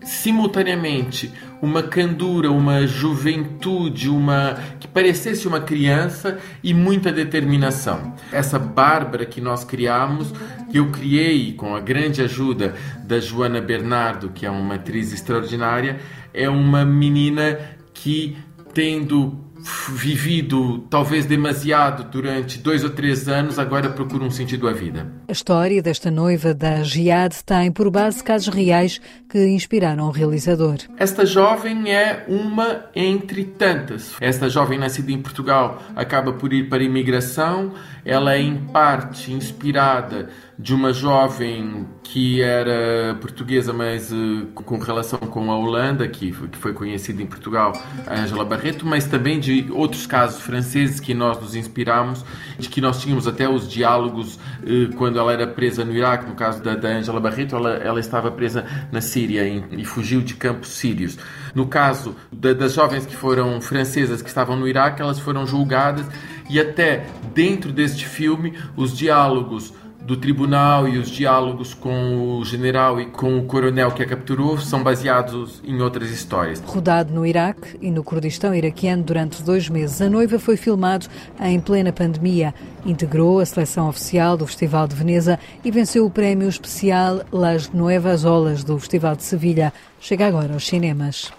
simultaneamente 0.04 1.32
uma 1.64 1.82
candura, 1.82 2.50
uma 2.50 2.86
juventude, 2.86 4.10
uma 4.10 4.58
que 4.78 4.86
parecesse 4.86 5.48
uma 5.48 5.60
criança 5.60 6.38
e 6.62 6.74
muita 6.74 7.10
determinação. 7.10 8.14
Essa 8.30 8.58
Bárbara 8.58 9.24
que 9.24 9.40
nós 9.40 9.64
criamos, 9.64 10.32
que 10.70 10.78
eu 10.78 10.90
criei 10.90 11.54
com 11.54 11.74
a 11.74 11.80
grande 11.80 12.20
ajuda 12.20 12.74
da 13.02 13.18
Joana 13.18 13.62
Bernardo, 13.62 14.28
que 14.28 14.44
é 14.44 14.50
uma 14.50 14.74
atriz 14.74 15.12
extraordinária, 15.12 15.98
é 16.34 16.50
uma 16.50 16.84
menina 16.84 17.58
que 17.94 18.36
tendo 18.74 19.40
vivido 19.88 20.80
talvez 20.90 21.24
demasiado 21.24 22.04
durante 22.10 22.58
dois 22.58 22.84
ou 22.84 22.90
três 22.90 23.28
anos, 23.28 23.58
agora 23.58 23.88
procura 23.88 24.24
um 24.24 24.30
sentido 24.30 24.68
à 24.68 24.72
vida. 24.72 25.06
A 25.26 25.32
história 25.32 25.82
desta 25.82 26.10
noiva 26.10 26.52
da 26.52 26.82
Giad 26.82 27.34
tem 27.44 27.72
por 27.72 27.90
base 27.90 28.22
casos 28.22 28.52
reais 28.52 29.00
que 29.28 29.46
inspiraram 29.46 30.06
o 30.06 30.10
realizador. 30.10 30.76
Esta 30.98 31.24
jovem 31.24 31.92
é 31.92 32.24
uma 32.28 32.84
entre 32.94 33.44
tantas. 33.44 34.14
Esta 34.20 34.48
jovem 34.48 34.78
nascida 34.78 35.10
em 35.10 35.20
Portugal 35.20 35.82
acaba 35.96 36.32
por 36.32 36.52
ir 36.52 36.68
para 36.68 36.82
a 36.82 36.86
imigração. 36.86 37.72
Ela 38.04 38.34
é 38.34 38.40
em 38.40 38.56
parte 38.56 39.32
inspirada 39.32 40.28
de 40.58 40.74
uma 40.74 40.92
jovem 40.92 41.86
que 42.02 42.42
era 42.42 43.16
portuguesa, 43.20 43.72
mas 43.72 44.12
uh, 44.12 44.46
com 44.54 44.78
relação 44.78 45.18
com 45.18 45.50
a 45.50 45.58
Holanda, 45.58 46.06
que, 46.06 46.30
que 46.30 46.58
foi 46.58 46.72
conhecida 46.72 47.22
em 47.22 47.26
Portugal, 47.26 47.72
Angela 48.08 48.44
Barreto, 48.44 48.86
mas 48.86 49.06
também 49.06 49.40
de 49.40 49.53
outros 49.70 50.06
casos 50.06 50.40
franceses 50.40 51.00
que 51.00 51.14
nós 51.14 51.40
nos 51.40 51.54
inspiramos, 51.54 52.24
de 52.58 52.68
que 52.68 52.80
nós 52.80 53.00
tínhamos 53.00 53.26
até 53.26 53.48
os 53.48 53.68
diálogos 53.68 54.36
uh, 54.36 54.94
quando 54.96 55.18
ela 55.18 55.32
era 55.32 55.46
presa 55.46 55.84
no 55.84 55.92
Iraque, 55.92 56.26
no 56.26 56.34
caso 56.34 56.62
da, 56.62 56.74
da 56.74 56.88
Angela 56.88 57.20
Barreto, 57.20 57.56
ela, 57.56 57.74
ela 57.74 58.00
estava 58.00 58.30
presa 58.30 58.64
na 58.90 59.00
Síria 59.00 59.46
em, 59.46 59.64
e 59.72 59.84
fugiu 59.84 60.20
de 60.20 60.34
campos 60.34 60.70
sírios. 60.70 61.18
No 61.54 61.66
caso 61.66 62.16
da, 62.32 62.52
das 62.52 62.74
jovens 62.74 63.06
que 63.06 63.14
foram 63.14 63.60
francesas 63.60 64.22
que 64.22 64.28
estavam 64.28 64.56
no 64.56 64.66
Iraque, 64.66 65.02
elas 65.02 65.18
foram 65.18 65.46
julgadas 65.46 66.06
e 66.48 66.60
até 66.60 67.06
dentro 67.34 67.72
deste 67.72 68.06
filme 68.06 68.54
os 68.76 68.96
diálogos 68.96 69.72
do 70.04 70.16
tribunal 70.16 70.86
e 70.86 70.98
os 70.98 71.08
diálogos 71.08 71.72
com 71.72 72.38
o 72.38 72.44
general 72.44 73.00
e 73.00 73.06
com 73.06 73.38
o 73.38 73.46
coronel 73.46 73.90
que 73.90 74.02
a 74.02 74.06
capturou 74.06 74.58
são 74.58 74.82
baseados 74.82 75.62
em 75.64 75.80
outras 75.80 76.10
histórias. 76.10 76.60
Rodado 76.60 77.12
no 77.12 77.24
Iraque 77.24 77.78
e 77.80 77.90
no 77.90 78.04
Kurdistão 78.04 78.54
iraquiano 78.54 79.02
durante 79.02 79.42
dois 79.42 79.68
meses, 79.68 80.02
a 80.02 80.10
noiva 80.10 80.38
foi 80.38 80.56
filmado 80.56 81.06
em 81.40 81.58
plena 81.58 81.92
pandemia. 81.92 82.54
Integrou 82.84 83.40
a 83.40 83.46
seleção 83.46 83.88
oficial 83.88 84.36
do 84.36 84.46
Festival 84.46 84.86
de 84.86 84.94
Veneza 84.94 85.38
e 85.64 85.70
venceu 85.70 86.04
o 86.04 86.10
prémio 86.10 86.48
especial 86.48 87.22
Las 87.32 87.70
Nuevas 87.70 88.24
Olas 88.24 88.62
do 88.62 88.78
Festival 88.78 89.16
de 89.16 89.22
Sevilha. 89.22 89.72
Chega 89.98 90.26
agora 90.26 90.52
aos 90.52 90.66
cinemas. 90.66 91.32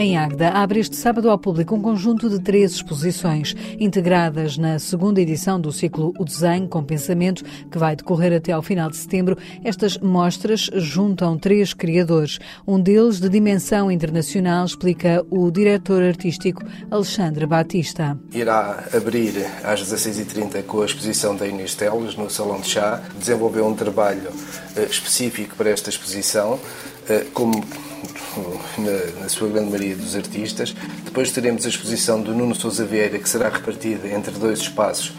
Em 0.00 0.16
Agda, 0.16 0.48
abre 0.48 0.80
este 0.80 0.96
sábado 0.96 1.28
ao 1.28 1.38
público 1.38 1.74
um 1.74 1.82
conjunto 1.82 2.30
de 2.30 2.40
três 2.40 2.72
exposições, 2.72 3.54
integradas 3.78 4.56
na 4.56 4.78
segunda 4.78 5.20
edição 5.20 5.60
do 5.60 5.70
ciclo 5.70 6.14
O 6.18 6.24
Desenho 6.24 6.66
com 6.68 6.82
Pensamento, 6.82 7.44
que 7.70 7.76
vai 7.76 7.94
decorrer 7.94 8.32
até 8.32 8.50
ao 8.50 8.62
final 8.62 8.88
de 8.88 8.96
setembro. 8.96 9.36
Estas 9.62 9.98
mostras 9.98 10.70
juntam 10.72 11.36
três 11.36 11.74
criadores. 11.74 12.38
Um 12.66 12.80
deles, 12.80 13.20
de 13.20 13.28
dimensão 13.28 13.90
internacional, 13.90 14.64
explica 14.64 15.22
o 15.28 15.50
diretor 15.50 16.02
artístico 16.02 16.62
Alexandre 16.90 17.44
Batista. 17.44 18.18
Irá 18.32 18.82
abrir 18.94 19.34
às 19.62 19.82
16h30 19.82 20.62
com 20.62 20.80
a 20.80 20.86
exposição 20.86 21.36
da 21.36 21.46
Inês 21.46 21.74
Teles 21.74 22.16
no 22.16 22.30
Salão 22.30 22.58
de 22.62 22.68
Chá. 22.68 23.02
Desenvolveu 23.18 23.66
um 23.66 23.74
trabalho 23.74 24.30
eh, 24.76 24.84
específico 24.84 25.56
para 25.56 25.68
esta 25.68 25.90
exposição, 25.90 26.58
eh, 27.06 27.26
como 27.34 27.62
na, 28.78 29.20
na, 29.22 29.28
sua 29.28 29.48
grande 29.48 29.70
maioria 29.70 29.96
dos 29.96 30.14
artistas. 30.14 30.74
Depois 31.04 31.30
teremos 31.32 31.64
a 31.66 31.68
exposição 31.68 32.20
do 32.20 32.34
Nuno 32.34 32.54
Sousa 32.54 32.84
Vieira, 32.84 33.18
que 33.18 33.28
será 33.28 33.48
repartida 33.48 34.08
entre 34.08 34.32
dois 34.32 34.60
espaços, 34.60 35.12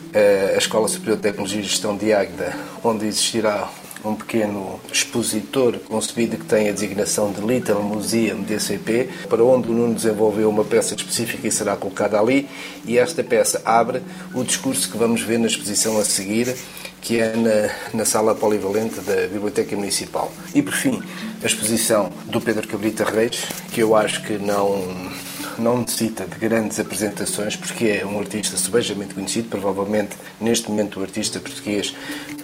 a 0.54 0.58
Escola 0.58 0.88
Superior 0.88 1.18
de 1.18 1.24
Tecnologia 1.24 1.60
e 1.60 1.64
Gestão 1.64 1.96
de 1.98 2.14
Águeda, 2.14 2.56
onde 2.84 3.06
existirá 3.06 3.70
um 4.04 4.16
pequeno 4.16 4.80
expositor 4.92 5.78
concebido 5.80 6.38
que 6.38 6.46
tem 6.46 6.70
a 6.70 6.72
designação 6.72 7.32
de 7.32 7.42
Little 7.42 7.84
Museum 7.84 8.42
DCP, 8.42 9.10
para 9.30 9.44
onde 9.44 9.70
o 9.70 9.74
Nuno 9.74 9.94
desenvolveu 9.94 10.50
uma 10.50 10.64
peça 10.64 10.96
específica 10.96 11.48
e 11.48 11.52
será 11.52 11.76
colocada 11.76 12.20
ali, 12.20 12.48
e 12.86 12.98
esta 12.98 13.24
peça 13.24 13.62
abre 13.64 14.02
o 14.34 14.44
discurso 14.44 14.90
que 14.90 14.98
vamos 14.98 15.22
ver 15.22 15.38
na 15.38 15.48
exposição 15.48 16.00
a 16.00 16.04
seguir, 16.04 16.56
que 17.02 17.20
é 17.20 17.36
na, 17.36 17.98
na 17.98 18.06
sala 18.06 18.36
polivalente 18.36 19.00
da 19.02 19.28
Biblioteca 19.28 19.76
Municipal. 19.76 20.32
E 20.54 20.62
por 20.62 20.74
fim, 20.74 21.02
a 21.42 21.46
exposição 21.46 22.12
do 22.26 22.40
Pedro 22.40 22.68
Cabrita 22.68 23.04
Reis, 23.04 23.44
que 23.72 23.82
eu 23.82 23.96
acho 23.96 24.24
que 24.24 24.34
não 24.38 25.12
não 25.58 25.80
necessita 25.80 26.26
de 26.26 26.38
grandes 26.38 26.80
apresentações 26.80 27.56
porque 27.56 27.86
é 28.02 28.06
um 28.06 28.20
artista 28.20 28.58
subejamente 28.58 29.14
conhecido, 29.14 29.50
provavelmente 29.50 30.16
neste 30.40 30.70
momento 30.70 31.00
o 31.00 31.04
artista 31.04 31.40
português 31.40 31.94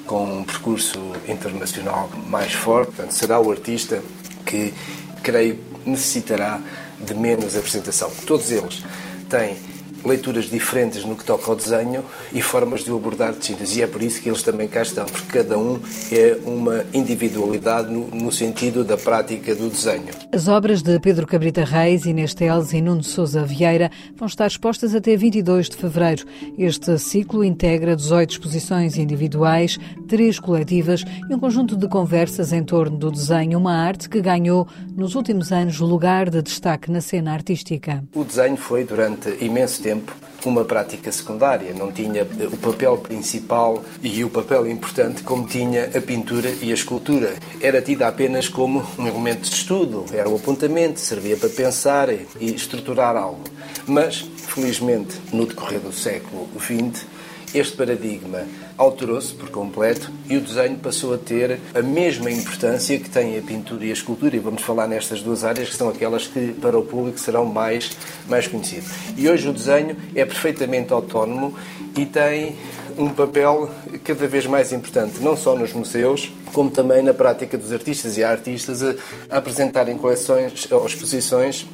com 0.07 0.39
um 0.39 0.43
percurso 0.43 0.99
internacional 1.27 2.09
mais 2.27 2.53
forte, 2.53 2.87
portanto, 2.93 3.11
será 3.11 3.39
o 3.39 3.51
artista 3.51 4.01
que 4.45 4.73
creio 5.21 5.59
necessitará 5.85 6.59
de 6.99 7.13
menos 7.13 7.55
apresentação. 7.55 8.09
Todos 8.25 8.49
eles 8.49 8.83
têm 9.29 9.57
leituras 10.05 10.45
diferentes 10.45 11.03
no 11.03 11.15
que 11.15 11.23
toca 11.23 11.49
ao 11.49 11.55
desenho 11.55 12.03
e 12.33 12.41
formas 12.41 12.83
de 12.83 12.91
o 12.91 12.97
abordar 12.97 13.33
distintas. 13.33 13.75
E 13.75 13.81
é 13.81 13.87
por 13.87 14.01
isso 14.01 14.21
que 14.21 14.29
eles 14.29 14.41
também 14.41 14.67
cá 14.67 14.81
estão, 14.81 15.05
porque 15.05 15.39
cada 15.39 15.57
um 15.57 15.79
é 16.11 16.37
uma 16.45 16.85
individualidade 16.93 17.91
no, 17.91 18.07
no 18.07 18.31
sentido 18.31 18.83
da 18.83 18.97
prática 18.97 19.55
do 19.55 19.69
desenho. 19.69 20.13
As 20.31 20.47
obras 20.47 20.81
de 20.81 20.99
Pedro 20.99 21.27
Cabrita 21.27 21.63
Reis, 21.63 22.05
Inês 22.05 22.33
Teles 22.33 22.73
e 22.73 22.81
Nuno 22.81 23.03
Souza 23.03 23.43
Vieira 23.43 23.91
vão 24.15 24.27
estar 24.27 24.47
expostas 24.47 24.93
até 24.95 25.15
22 25.15 25.69
de 25.69 25.77
fevereiro. 25.77 26.25
Este 26.57 26.97
ciclo 26.97 27.43
integra 27.43 27.95
18 27.95 28.31
exposições 28.31 28.97
individuais, 28.97 29.77
três 30.07 30.39
coletivas 30.39 31.03
e 31.29 31.33
um 31.33 31.39
conjunto 31.39 31.75
de 31.75 31.87
conversas 31.87 32.53
em 32.53 32.63
torno 32.63 32.97
do 32.97 33.11
desenho, 33.11 33.57
uma 33.57 33.75
arte 33.75 34.09
que 34.09 34.21
ganhou 34.21 34.67
nos 34.95 35.15
últimos 35.15 35.51
anos 35.51 35.79
lugar 35.79 36.29
de 36.29 36.41
destaque 36.41 36.91
na 36.91 37.01
cena 37.01 37.33
artística. 37.33 38.03
O 38.15 38.23
desenho 38.23 38.57
foi 38.57 38.83
durante 38.83 39.29
imenso 39.43 39.81
tempo 39.81 39.86
tempo 39.87 40.11
uma 40.45 40.63
prática 40.63 41.11
secundária, 41.11 41.73
não 41.73 41.91
tinha 41.91 42.23
o 42.23 42.57
papel 42.57 42.97
principal 42.97 43.83
e 44.01 44.23
o 44.23 44.29
papel 44.29 44.69
importante 44.69 45.23
como 45.23 45.45
tinha 45.45 45.85
a 45.95 46.01
pintura 46.01 46.49
e 46.61 46.71
a 46.71 46.73
escultura. 46.73 47.35
Era 47.61 47.81
tida 47.81 48.07
apenas 48.07 48.47
como 48.47 48.85
um 48.97 49.07
elemento 49.07 49.41
de 49.41 49.55
estudo, 49.55 50.05
era 50.13 50.29
um 50.29 50.35
apontamento, 50.35 50.99
servia 50.99 51.35
para 51.35 51.49
pensar 51.49 52.09
e 52.09 52.25
estruturar 52.39 53.15
algo. 53.15 53.43
Mas, 53.87 54.19
felizmente, 54.37 55.15
no 55.33 55.45
decorrer 55.45 55.79
do 55.79 55.91
século 55.91 56.47
XX, 56.57 57.05
este 57.53 57.75
paradigma 57.75 58.45
alterou-se 58.77 59.33
por 59.33 59.49
completo 59.49 60.11
e 60.29 60.37
o 60.37 60.41
desenho 60.41 60.77
passou 60.77 61.13
a 61.13 61.17
ter 61.17 61.59
a 61.73 61.81
mesma 61.81 62.29
importância 62.29 62.97
que 62.99 63.09
tem 63.09 63.37
a 63.37 63.41
pintura 63.41 63.85
e 63.85 63.89
a 63.89 63.93
escultura, 63.93 64.35
e 64.35 64.39
vamos 64.39 64.61
falar 64.61 64.87
nestas 64.87 65.21
duas 65.21 65.43
áreas 65.43 65.69
que 65.69 65.75
são 65.75 65.89
aquelas 65.89 66.27
que 66.27 66.53
para 66.53 66.77
o 66.77 66.83
público 66.83 67.19
serão 67.19 67.45
mais, 67.45 67.97
mais 68.27 68.47
conhecidas. 68.47 68.91
E 69.17 69.27
hoje 69.27 69.49
o 69.49 69.53
desenho 69.53 69.95
é 70.15 70.25
perfeitamente 70.25 70.93
autónomo 70.93 71.55
e 71.95 72.05
tem 72.05 72.55
um 72.97 73.09
papel 73.09 73.69
cada 74.03 74.27
vez 74.27 74.45
mais 74.47 74.73
importante, 74.73 75.19
não 75.19 75.37
só 75.37 75.55
nos 75.55 75.71
museus, 75.73 76.31
como 76.51 76.69
também 76.69 77.03
na 77.03 77.13
prática 77.13 77.57
dos 77.57 77.71
artistas 77.71 78.17
e 78.17 78.23
artistas 78.23 78.83
a, 78.83 78.95
apresentarem 79.29 79.97
coleções 79.97 80.67
ou 80.71 80.85
exposições 80.85 81.67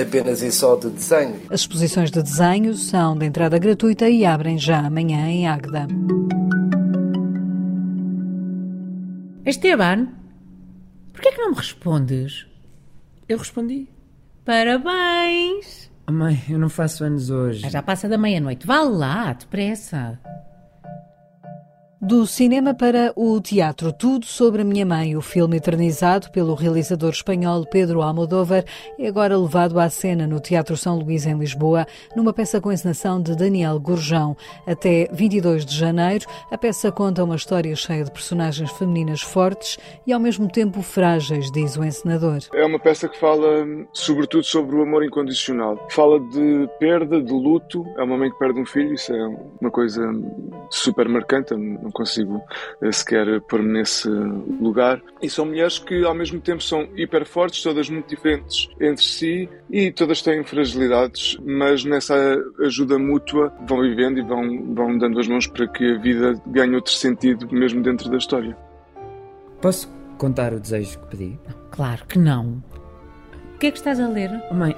apenas 0.00 0.42
e 0.42 0.50
só 0.50 0.76
de 0.76 0.90
desenho. 0.90 1.40
As 1.50 1.60
exposições 1.60 2.10
de 2.10 2.22
desenho 2.22 2.74
são 2.74 3.16
de 3.16 3.26
entrada 3.26 3.58
gratuita 3.58 4.08
e 4.08 4.24
abrem 4.24 4.58
já 4.58 4.78
amanhã 4.86 5.28
em 5.28 5.46
Águeda. 5.46 5.86
Esteban, 9.44 10.08
por 11.12 11.20
que 11.20 11.28
é 11.28 11.32
que 11.32 11.40
não 11.40 11.50
me 11.50 11.56
respondes? 11.56 12.46
Eu 13.28 13.38
respondi. 13.38 13.88
Parabéns! 14.44 15.90
Mãe, 16.10 16.42
eu 16.50 16.58
não 16.58 16.68
faço 16.68 17.04
anos 17.04 17.30
hoje. 17.30 17.68
Já 17.70 17.82
passa 17.82 18.08
da 18.08 18.18
meia-noite. 18.18 18.66
Vá 18.66 18.80
lá, 18.82 19.32
depressa. 19.32 20.18
Do 22.06 22.26
cinema 22.26 22.74
para 22.74 23.14
o 23.16 23.40
teatro, 23.40 23.90
tudo 23.90 24.26
sobre 24.26 24.60
a 24.60 24.64
minha 24.64 24.84
mãe. 24.84 25.16
O 25.16 25.22
filme 25.22 25.56
eternizado 25.56 26.30
pelo 26.30 26.52
realizador 26.52 27.08
espanhol 27.08 27.64
Pedro 27.64 28.02
Almodóvar 28.02 28.62
é 28.98 29.08
agora 29.08 29.38
levado 29.38 29.80
à 29.80 29.88
cena 29.88 30.26
no 30.26 30.38
Teatro 30.38 30.76
São 30.76 30.98
Luís, 30.98 31.24
em 31.24 31.38
Lisboa, 31.38 31.86
numa 32.14 32.34
peça 32.34 32.60
com 32.60 32.70
encenação 32.70 33.22
de 33.22 33.34
Daniel 33.34 33.80
Gurjão. 33.80 34.36
Até 34.66 35.08
22 35.12 35.64
de 35.64 35.74
janeiro, 35.74 36.26
a 36.50 36.58
peça 36.58 36.92
conta 36.92 37.24
uma 37.24 37.36
história 37.36 37.74
cheia 37.74 38.04
de 38.04 38.10
personagens 38.10 38.70
femininas 38.72 39.22
fortes 39.22 39.78
e 40.06 40.12
ao 40.12 40.20
mesmo 40.20 40.46
tempo 40.46 40.82
frágeis, 40.82 41.50
diz 41.50 41.74
o 41.78 41.84
encenador. 41.84 42.40
É 42.52 42.66
uma 42.66 42.78
peça 42.78 43.08
que 43.08 43.18
fala 43.18 43.66
sobretudo 43.94 44.44
sobre 44.44 44.76
o 44.76 44.82
amor 44.82 45.06
incondicional. 45.06 45.78
Fala 45.88 46.20
de 46.20 46.68
perda, 46.78 47.22
de 47.22 47.32
luto. 47.32 47.82
É 47.96 48.02
uma 48.02 48.18
mãe 48.18 48.30
que 48.30 48.38
perde 48.38 48.60
um 48.60 48.66
filho, 48.66 48.92
isso 48.92 49.10
é 49.10 49.26
uma 49.58 49.70
coisa 49.70 50.02
super 50.68 51.08
marcante 51.08 51.54
consigo 51.94 52.42
eh, 52.82 52.92
sequer 52.92 53.40
pôr-me 53.42 53.72
nesse 53.72 54.08
lugar. 54.08 55.00
E 55.22 55.30
são 55.30 55.46
mulheres 55.46 55.78
que 55.78 56.04
ao 56.04 56.14
mesmo 56.14 56.40
tempo 56.40 56.62
são 56.62 56.88
hiper 56.94 57.24
fortes, 57.24 57.62
todas 57.62 57.88
muito 57.88 58.08
diferentes 58.08 58.68
entre 58.80 59.02
si 59.02 59.48
e 59.70 59.90
todas 59.90 60.20
têm 60.20 60.44
fragilidades, 60.44 61.38
mas 61.42 61.84
nessa 61.84 62.14
ajuda 62.60 62.98
mútua 62.98 63.52
vão 63.66 63.80
vivendo 63.80 64.18
e 64.18 64.22
vão, 64.22 64.74
vão 64.74 64.98
dando 64.98 65.18
as 65.18 65.26
mãos 65.26 65.46
para 65.46 65.66
que 65.66 65.92
a 65.92 65.98
vida 65.98 66.34
ganhe 66.46 66.74
outro 66.74 66.92
sentido 66.92 67.48
mesmo 67.50 67.82
dentro 67.82 68.10
da 68.10 68.18
história. 68.18 68.56
Posso 69.62 69.88
contar 70.18 70.52
o 70.52 70.60
desejo 70.60 70.98
que 71.00 71.06
pedi? 71.16 71.40
Claro 71.70 72.04
que 72.06 72.18
não. 72.18 72.62
O 73.54 73.58
que 73.58 73.68
é 73.68 73.70
que 73.70 73.78
estás 73.78 73.98
a 73.98 74.08
ler? 74.08 74.30
Oh, 74.50 74.54
mãe, 74.54 74.74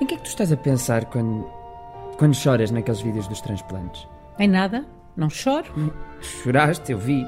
em 0.00 0.06
que 0.06 0.14
é 0.14 0.16
que 0.16 0.24
tu 0.24 0.28
estás 0.28 0.52
a 0.52 0.56
pensar 0.56 1.06
quando, 1.06 1.44
quando 2.18 2.34
choras 2.34 2.70
naqueles 2.70 3.00
vídeos 3.00 3.28
dos 3.28 3.40
transplantes? 3.40 4.06
Em 4.38 4.48
nada. 4.48 4.84
Não 5.16 5.30
choro. 5.30 5.66
Choraste, 6.20 6.92
eu 6.92 6.98
vi. 6.98 7.26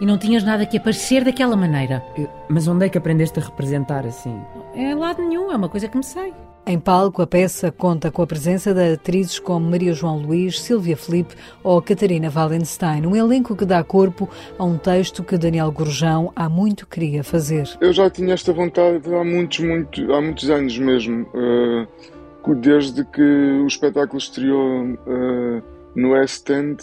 E 0.00 0.06
não 0.06 0.16
tinhas 0.16 0.44
nada 0.44 0.64
que 0.64 0.76
aparecer 0.76 1.24
daquela 1.24 1.56
maneira. 1.56 2.04
Eu, 2.16 2.28
mas 2.48 2.68
onde 2.68 2.86
é 2.86 2.88
que 2.88 2.98
aprendeste 2.98 3.40
a 3.40 3.42
representar 3.42 4.06
assim? 4.06 4.40
É 4.74 4.94
lado 4.94 5.20
nenhum, 5.22 5.50
é 5.50 5.56
uma 5.56 5.68
coisa 5.68 5.88
que 5.88 5.96
me 5.96 6.04
sei. 6.04 6.32
Em 6.64 6.78
palco, 6.78 7.22
a 7.22 7.26
peça 7.26 7.72
conta 7.72 8.10
com 8.10 8.20
a 8.20 8.26
presença 8.26 8.74
de 8.74 8.92
atrizes 8.92 9.38
como 9.38 9.70
Maria 9.70 9.94
João 9.94 10.18
Luís, 10.18 10.60
Silvia 10.60 10.98
Felipe 10.98 11.34
ou 11.64 11.80
Catarina 11.80 12.30
Wallenstein, 12.30 13.06
um 13.06 13.16
elenco 13.16 13.56
que 13.56 13.64
dá 13.64 13.82
corpo 13.82 14.28
a 14.58 14.64
um 14.64 14.76
texto 14.76 15.24
que 15.24 15.38
Daniel 15.38 15.72
Gorjão 15.72 16.30
há 16.36 16.46
muito 16.46 16.86
queria 16.86 17.24
fazer. 17.24 17.66
Eu 17.80 17.92
já 17.92 18.10
tinha 18.10 18.34
esta 18.34 18.52
vontade 18.52 19.02
há 19.12 19.24
muitos, 19.24 19.60
muito, 19.60 20.12
há 20.12 20.20
muitos 20.20 20.50
anos 20.50 20.78
mesmo, 20.78 21.26
uh, 21.34 22.54
desde 22.56 23.02
que 23.02 23.22
o 23.22 23.66
espetáculo 23.66 24.18
estreou 24.18 24.84
uh, 24.84 25.62
no 25.96 26.10
West 26.10 26.50
End 26.50 26.76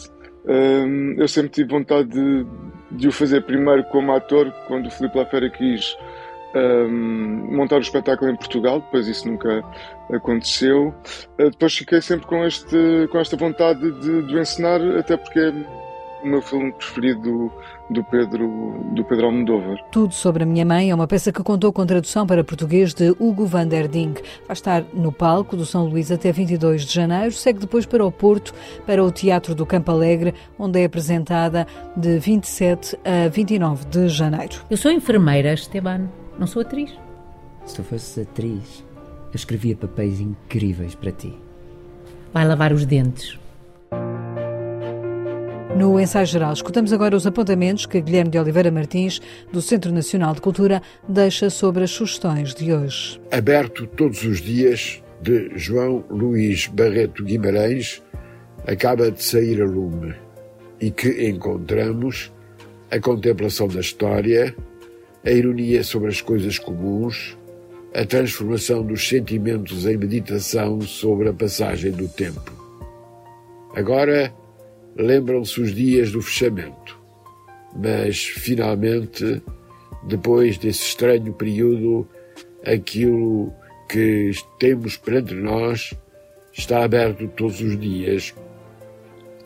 um, 0.47 1.15
eu 1.17 1.27
sempre 1.27 1.49
tive 1.49 1.69
vontade 1.69 2.09
de, 2.09 2.45
de, 2.91 3.07
o 3.07 3.11
fazer 3.11 3.41
primeiro 3.41 3.83
como 3.85 4.13
ator, 4.13 4.51
quando 4.67 4.87
o 4.87 4.91
Filipe 4.91 5.17
Lafera 5.17 5.49
quis 5.49 5.97
um, 6.55 7.55
montar 7.55 7.77
o 7.77 7.81
espetáculo 7.81 8.31
em 8.31 8.35
Portugal, 8.35 8.79
depois 8.79 9.07
isso 9.07 9.27
nunca 9.27 9.63
aconteceu. 10.11 10.93
Uh, 11.39 11.49
depois 11.49 11.75
fiquei 11.75 12.01
sempre 12.01 12.27
com, 12.27 12.45
este, 12.45 13.07
com 13.11 13.19
esta 13.19 13.35
vontade 13.35 13.91
de, 14.01 14.21
de 14.23 14.39
ensinar, 14.39 14.79
até 14.97 15.17
porque 15.17 15.39
é 15.39 15.53
o 16.23 16.27
meu 16.27 16.41
filme 16.41 16.71
preferido 16.73 17.51
do 17.89 18.03
Pedro, 18.03 18.83
do 18.91 19.03
Pedro 19.03 19.27
Almodóvar. 19.27 19.77
Tudo 19.91 20.13
sobre 20.13 20.43
a 20.43 20.45
minha 20.45 20.65
mãe 20.65 20.89
é 20.89 20.95
uma 20.95 21.07
peça 21.07 21.31
que 21.31 21.43
contou 21.43 21.71
com 21.71 21.85
tradução 21.85 22.25
para 22.25 22.43
português 22.43 22.93
de 22.93 23.11
Hugo 23.19 23.45
van 23.45 23.67
der 23.67 23.87
Ding. 23.87 24.13
Vai 24.47 24.53
estar 24.53 24.83
no 24.93 25.11
palco 25.11 25.55
do 25.55 25.65
São 25.65 25.85
Luís 25.85 26.11
até 26.11 26.31
22 26.31 26.85
de 26.85 26.93
janeiro, 26.93 27.31
segue 27.31 27.59
depois 27.59 27.85
para 27.85 28.05
o 28.05 28.11
Porto, 28.11 28.53
para 28.85 29.03
o 29.03 29.11
Teatro 29.11 29.53
do 29.53 29.65
Campo 29.65 29.91
Alegre, 29.91 30.33
onde 30.57 30.81
é 30.81 30.85
apresentada 30.85 31.67
de 31.95 32.17
27 32.17 32.97
a 33.03 33.27
29 33.29 33.85
de 33.85 34.09
janeiro. 34.09 34.55
Eu 34.69 34.77
sou 34.77 34.91
enfermeira, 34.91 35.53
Esteban, 35.53 36.09
não 36.39 36.47
sou 36.47 36.61
atriz. 36.61 36.91
Se 37.65 37.75
tu 37.75 37.83
fosses 37.83 38.17
atriz, 38.17 38.83
eu 39.31 39.35
escrevia 39.35 39.75
papéis 39.75 40.19
incríveis 40.19 40.95
para 40.95 41.11
ti. 41.11 41.33
Vai 42.33 42.45
lavar 42.45 42.73
os 42.73 42.85
dentes. 42.85 43.39
No 45.75 45.99
ensaio 45.99 46.25
geral, 46.25 46.53
escutamos 46.53 46.93
agora 46.93 47.17
os 47.17 47.27
apontamentos 47.27 47.85
que 47.85 47.99
Guilherme 47.99 48.31
de 48.31 48.39
Oliveira 48.39 48.71
Martins, 48.71 49.19
do 49.51 49.61
Centro 49.61 49.91
Nacional 49.91 50.33
de 50.33 50.39
Cultura, 50.39 50.81
deixa 51.05 51.49
sobre 51.49 51.83
as 51.83 51.91
sugestões 51.91 52.55
de 52.55 52.71
hoje. 52.71 53.19
Aberto 53.29 53.85
todos 53.85 54.23
os 54.23 54.39
dias, 54.39 55.03
de 55.21 55.51
João 55.57 56.05
Luís 56.09 56.67
Barreto 56.67 57.25
Guimarães, 57.25 58.01
acaba 58.65 59.11
de 59.11 59.21
sair 59.21 59.61
a 59.61 59.65
lume 59.65 60.15
e 60.79 60.91
que 60.91 61.29
encontramos 61.29 62.31
a 62.89 62.97
contemplação 62.97 63.67
da 63.67 63.81
história, 63.81 64.55
a 65.25 65.29
ironia 65.29 65.83
sobre 65.83 66.07
as 66.07 66.21
coisas 66.21 66.57
comuns, 66.57 67.37
a 67.93 68.05
transformação 68.05 68.81
dos 68.81 69.05
sentimentos 69.05 69.85
em 69.85 69.97
meditação 69.97 70.79
sobre 70.79 71.27
a 71.27 71.33
passagem 71.33 71.91
do 71.91 72.07
tempo. 72.07 72.53
Agora, 73.75 74.33
lembram-se 74.95 75.59
os 75.59 75.73
dias 75.73 76.11
do 76.11 76.21
fechamento. 76.21 76.97
Mas, 77.75 78.23
finalmente, 78.25 79.41
depois 80.03 80.57
desse 80.57 80.83
estranho 80.83 81.33
período, 81.33 82.07
aquilo 82.65 83.53
que 83.89 84.31
temos 84.59 84.97
perante 84.97 85.33
nós 85.33 85.93
está 86.53 86.83
aberto 86.83 87.27
todos 87.27 87.59
os 87.59 87.77
dias, 87.77 88.33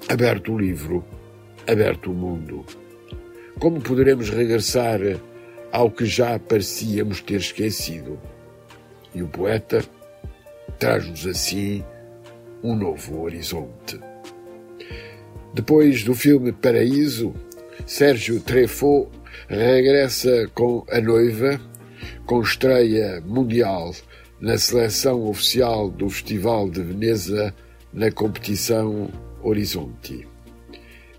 aberto 0.07 0.53
o 0.53 0.59
livro, 0.59 1.03
aberto 1.67 2.12
o 2.12 2.13
mundo. 2.13 2.63
Como 3.59 3.81
poderemos 3.81 4.29
regressar 4.29 4.99
ao 5.71 5.91
que 5.91 6.05
já 6.05 6.39
parecíamos 6.39 7.19
ter 7.21 7.38
esquecido? 7.38 8.19
E 9.13 9.23
o 9.23 9.27
poeta 9.27 9.83
traz-nos 10.77 11.25
assim 11.25 11.83
um 12.63 12.75
novo 12.75 13.23
horizonte. 13.23 14.09
Depois 15.53 16.03
do 16.03 16.13
filme 16.13 16.51
Paraíso, 16.51 17.33
Sérgio 17.85 18.39
Treffaut 18.39 19.09
regressa 19.47 20.47
com 20.53 20.85
A 20.89 21.01
Noiva, 21.01 21.59
com 22.25 22.41
estreia 22.41 23.21
mundial 23.25 23.93
na 24.39 24.57
seleção 24.57 25.27
oficial 25.27 25.89
do 25.89 26.09
Festival 26.09 26.69
de 26.69 26.81
Veneza 26.81 27.53
na 27.91 28.12
competição 28.12 29.09
Horizonte. 29.41 30.27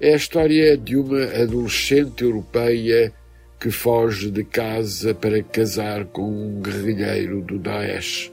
É 0.00 0.12
a 0.14 0.16
história 0.16 0.76
de 0.78 0.96
uma 0.96 1.24
adolescente 1.24 2.22
europeia 2.22 3.12
que 3.58 3.70
foge 3.70 4.30
de 4.30 4.44
casa 4.44 5.12
para 5.12 5.42
casar 5.42 6.06
com 6.06 6.22
um 6.22 6.62
guerrilheiro 6.62 7.42
do 7.42 7.58
Daesh, 7.58 8.32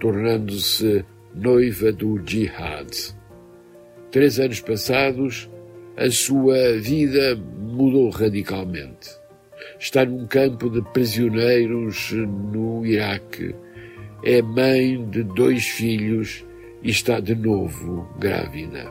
tornando-se 0.00 1.04
noiva 1.32 1.92
do 1.92 2.20
Jihad. 2.26 3.14
Três 4.14 4.38
anos 4.38 4.60
passados, 4.60 5.50
a 5.96 6.08
sua 6.08 6.78
vida 6.78 7.34
mudou 7.34 8.10
radicalmente. 8.10 9.10
Está 9.76 10.04
num 10.04 10.24
campo 10.24 10.70
de 10.70 10.80
prisioneiros 10.92 12.12
no 12.12 12.86
Iraque. 12.86 13.56
É 14.22 14.40
mãe 14.40 15.04
de 15.10 15.24
dois 15.24 15.64
filhos 15.66 16.44
e 16.80 16.90
está 16.90 17.18
de 17.18 17.34
novo 17.34 18.08
grávida. 18.16 18.88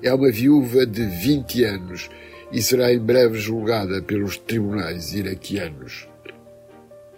É 0.00 0.14
uma 0.14 0.30
viúva 0.30 0.86
de 0.86 1.04
20 1.04 1.64
anos 1.64 2.08
e 2.52 2.62
será 2.62 2.92
em 2.92 3.00
breve 3.00 3.40
julgada 3.40 4.00
pelos 4.00 4.36
tribunais 4.36 5.14
iraquianos. 5.14 6.06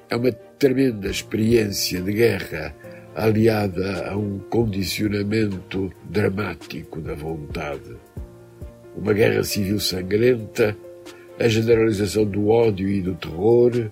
É 0.09 0.16
uma 0.16 0.33
tremenda 0.33 1.11
experiência 1.11 2.01
de 2.01 2.14
guerra 2.14 2.74
aliada 3.18 4.09
a 4.09 4.16
um 4.16 4.38
condicionamento 4.38 5.92
dramático 6.04 7.00
da 7.00 7.14
vontade. 7.14 7.96
Uma 8.96 9.12
guerra 9.12 9.42
civil 9.42 9.81
sangrenta, 9.81 10.76
a 11.38 11.48
generalização 11.48 12.24
do 12.24 12.48
ódio 12.48 12.88
e 12.88 13.02
do 13.02 13.16
terror, 13.16 13.90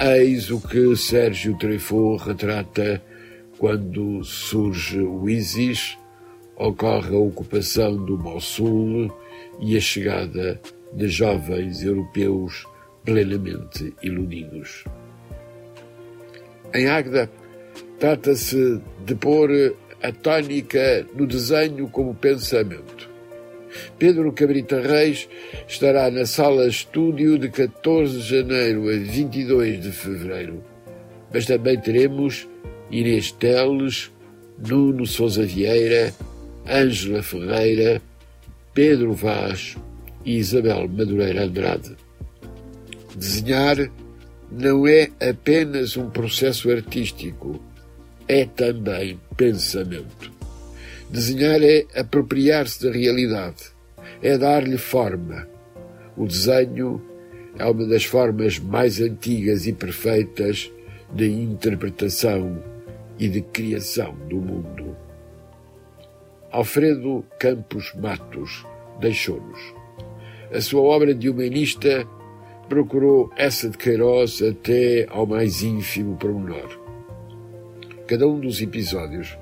eis 0.00 0.50
o 0.50 0.60
que 0.60 0.96
Sérgio 0.96 1.58
Treffaut 1.58 2.24
retrata 2.24 3.02
quando 3.58 4.22
surge 4.22 5.00
o 5.00 5.28
ISIS, 5.28 5.98
ocorre 6.56 7.14
a 7.14 7.18
ocupação 7.18 7.96
do 8.04 8.16
Mossul 8.16 9.12
e 9.60 9.76
a 9.76 9.80
chegada 9.80 10.60
de 10.92 11.08
jovens 11.08 11.82
europeus 11.82 12.64
plenamente 13.04 13.92
iludidos. 14.00 14.84
Em 16.72 16.88
Agda, 16.88 17.30
trata-se 17.98 18.80
de 19.04 19.14
pôr 19.14 19.50
a 20.02 20.12
tónica 20.12 21.06
no 21.14 21.26
desenho 21.26 21.88
como 21.88 22.14
pensamento. 22.14 23.10
Pedro 23.98 24.32
Cabrita 24.32 24.80
Reis 24.80 25.28
estará 25.66 26.10
na 26.10 26.26
sala 26.26 26.66
estúdio 26.66 27.38
de 27.38 27.48
14 27.48 28.18
de 28.18 28.28
janeiro 28.28 28.88
a 28.88 28.92
22 28.92 29.82
de 29.82 29.92
fevereiro. 29.92 30.62
Mas 31.32 31.46
também 31.46 31.78
teremos 31.80 32.46
Inês 32.90 33.32
Teles, 33.32 34.12
Nuno 34.58 35.06
Souza 35.06 35.44
Vieira, 35.44 36.14
Ângela 36.68 37.22
Ferreira, 37.22 38.00
Pedro 38.72 39.12
Vaz 39.12 39.76
e 40.24 40.36
Isabel 40.36 40.88
Madureira 40.88 41.44
Andrade. 41.44 41.96
Desenhar 43.16 43.90
não 44.50 44.86
é 44.86 45.08
apenas 45.20 45.96
um 45.96 46.08
processo 46.10 46.70
artístico, 46.70 47.60
é 48.28 48.44
também 48.44 49.20
pensamento. 49.36 50.32
Desenhar 51.10 51.62
é 51.62 51.84
apropriar-se 51.94 52.84
da 52.84 52.92
realidade, 52.92 53.64
é 54.22 54.36
dar-lhe 54.38 54.78
forma. 54.78 55.46
O 56.16 56.26
desenho 56.26 57.02
é 57.58 57.64
uma 57.64 57.86
das 57.86 58.04
formas 58.04 58.58
mais 58.58 59.00
antigas 59.00 59.66
e 59.66 59.72
perfeitas 59.72 60.72
de 61.12 61.30
interpretação 61.30 62.62
e 63.18 63.28
de 63.28 63.42
criação 63.42 64.14
do 64.28 64.36
mundo. 64.36 64.96
Alfredo 66.50 67.24
Campos 67.38 67.92
Matos 67.94 68.64
deixou-nos. 69.00 69.60
A 70.52 70.60
sua 70.60 70.82
obra 70.82 71.14
de 71.14 71.28
humanista 71.28 72.06
procurou 72.68 73.30
essa 73.36 73.68
de 73.68 73.76
Queiroz 73.76 74.40
até 74.42 75.06
ao 75.10 75.26
mais 75.26 75.62
ínfimo 75.62 76.16
pormenor. 76.16 76.83
Cada 78.06 78.28
um 78.28 78.38
dos 78.38 78.60
episódios, 78.60 79.36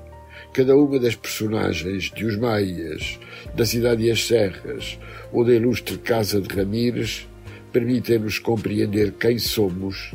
cada 0.53 0.75
uma 0.77 0.97
das 0.97 1.15
personagens 1.15 2.09
de 2.11 2.25
Os 2.25 2.37
Maias, 2.37 3.19
da 3.53 3.65
Cidade 3.65 4.03
e 4.03 4.11
as 4.11 4.25
Serras 4.25 4.97
ou 5.33 5.43
da 5.43 5.53
ilustre 5.53 5.97
Casa 5.97 6.39
de 6.39 6.47
Ramires 6.55 7.27
permitem-nos 7.73 8.39
compreender 8.39 9.11
quem 9.13 9.37
somos, 9.37 10.13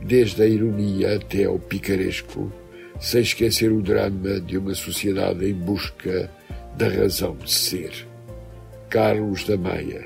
desde 0.00 0.42
a 0.42 0.46
ironia 0.46 1.16
até 1.16 1.44
ao 1.44 1.58
picaresco, 1.58 2.52
sem 3.00 3.22
esquecer 3.22 3.72
o 3.72 3.82
drama 3.82 4.40
de 4.40 4.56
uma 4.56 4.74
sociedade 4.74 5.46
em 5.46 5.54
busca 5.54 6.30
da 6.76 6.88
razão 6.88 7.36
de 7.36 7.50
ser. 7.50 8.06
Carlos 8.88 9.44
da 9.44 9.56
Maia, 9.56 10.04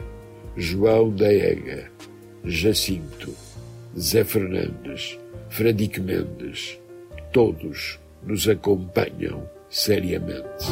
João 0.57 1.11
da 1.11 1.33
Ega, 1.33 1.90
Jacinto, 2.44 3.35
Zé 3.99 4.25
Fernandes, 4.25 5.18
Fradique 5.51 6.01
Mendes, 6.01 6.79
todos 7.35 7.99
nos 8.23 8.49
acompanham 8.49 9.42
seriamente. 9.68 10.66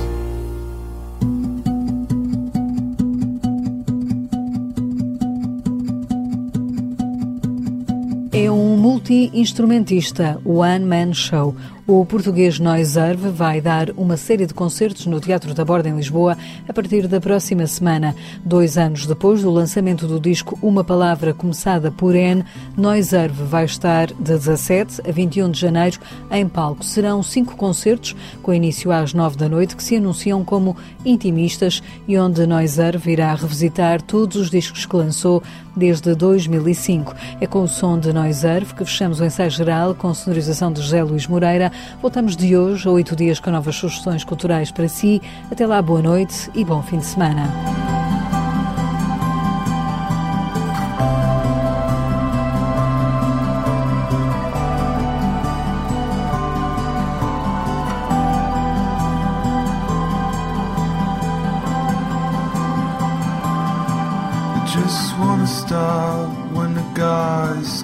É 8.31 8.48
um 8.48 8.77
multi-instrumentista, 8.77 10.40
One 10.44 10.85
Man 10.85 11.12
Show. 11.12 11.57
O 11.85 12.07
português 12.07 12.61
Noiserve 12.61 13.29
vai 13.31 13.61
dar 13.61 13.90
uma 13.97 14.16
série 14.16 14.47
de 14.47 14.55
concertos 14.55 15.05
no 15.07 15.18
Teatro 15.18 15.53
da 15.53 15.64
Borda 15.64 15.88
em 15.88 15.97
Lisboa 15.97 16.38
a 16.68 16.73
partir 16.73 17.09
da 17.09 17.21
próxima 17.21 17.66
semana. 17.66 18.14
Dois 18.45 18.79
anos 18.79 19.05
depois 19.05 19.42
do 19.42 19.51
lançamento 19.51 20.07
do 20.07 20.21
disco 20.21 20.57
Uma 20.62 20.85
Palavra 20.85 21.35
Começada 21.35 21.90
por 21.90 22.14
N, 22.14 22.45
Noiserve 22.77 23.42
vai 23.42 23.64
estar 23.64 24.07
de 24.07 24.14
17 24.14 25.03
a 25.09 25.11
21 25.11 25.51
de 25.51 25.59
janeiro 25.59 25.99
em 26.31 26.49
palco. 26.49 26.85
Serão 26.85 27.21
cinco 27.21 27.57
concertos, 27.57 28.14
com 28.40 28.55
início 28.55 28.92
às 28.92 29.12
nove 29.12 29.37
da 29.37 29.49
noite, 29.49 29.75
que 29.75 29.83
se 29.83 29.97
anunciam 29.97 30.45
como 30.45 30.77
intimistas 31.05 31.83
e 32.07 32.16
onde 32.16 32.47
Noiserve 32.47 33.11
irá 33.11 33.35
revisitar 33.35 34.01
todos 34.01 34.37
os 34.37 34.51
discos 34.51 34.87
que 34.87 34.95
lançou 34.95 35.42
desde 35.77 36.14
2005. 36.14 37.14
É 37.40 37.47
com 37.47 37.62
o 37.62 37.68
som 37.68 37.99
de 37.99 38.12
Noiserve 38.12 38.75
que 38.75 38.85
fechamos 38.85 39.21
o 39.21 39.25
ensaio 39.25 39.51
geral 39.51 39.95
com 39.95 40.12
sonorização 40.14 40.73
de 40.73 40.81
José 40.81 41.03
Luís 41.03 41.27
Moreira. 41.27 41.73
Voltamos 42.01 42.37
de 42.37 42.57
hoje 42.57 42.88
a 42.88 42.90
oito 42.90 43.14
dias 43.14 43.40
com 43.40 43.51
novas 43.51 43.77
sugestões 43.77 44.25
culturais 44.25 44.71
para 44.71 44.88
si. 44.88 45.21
Até 45.51 45.66
lá, 45.66 45.81
boa 45.81 46.03
noite 46.03 46.51
e 46.55 46.64
bom 46.64 46.83
fim 46.83 46.99
de 46.99 47.07
semana. 47.07 47.49
stop 65.47 66.31
when 66.53 66.75
the 66.75 66.83
guys 66.95 67.83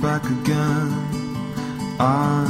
back 0.00 0.24
again. 0.24 0.92
I 2.00 2.47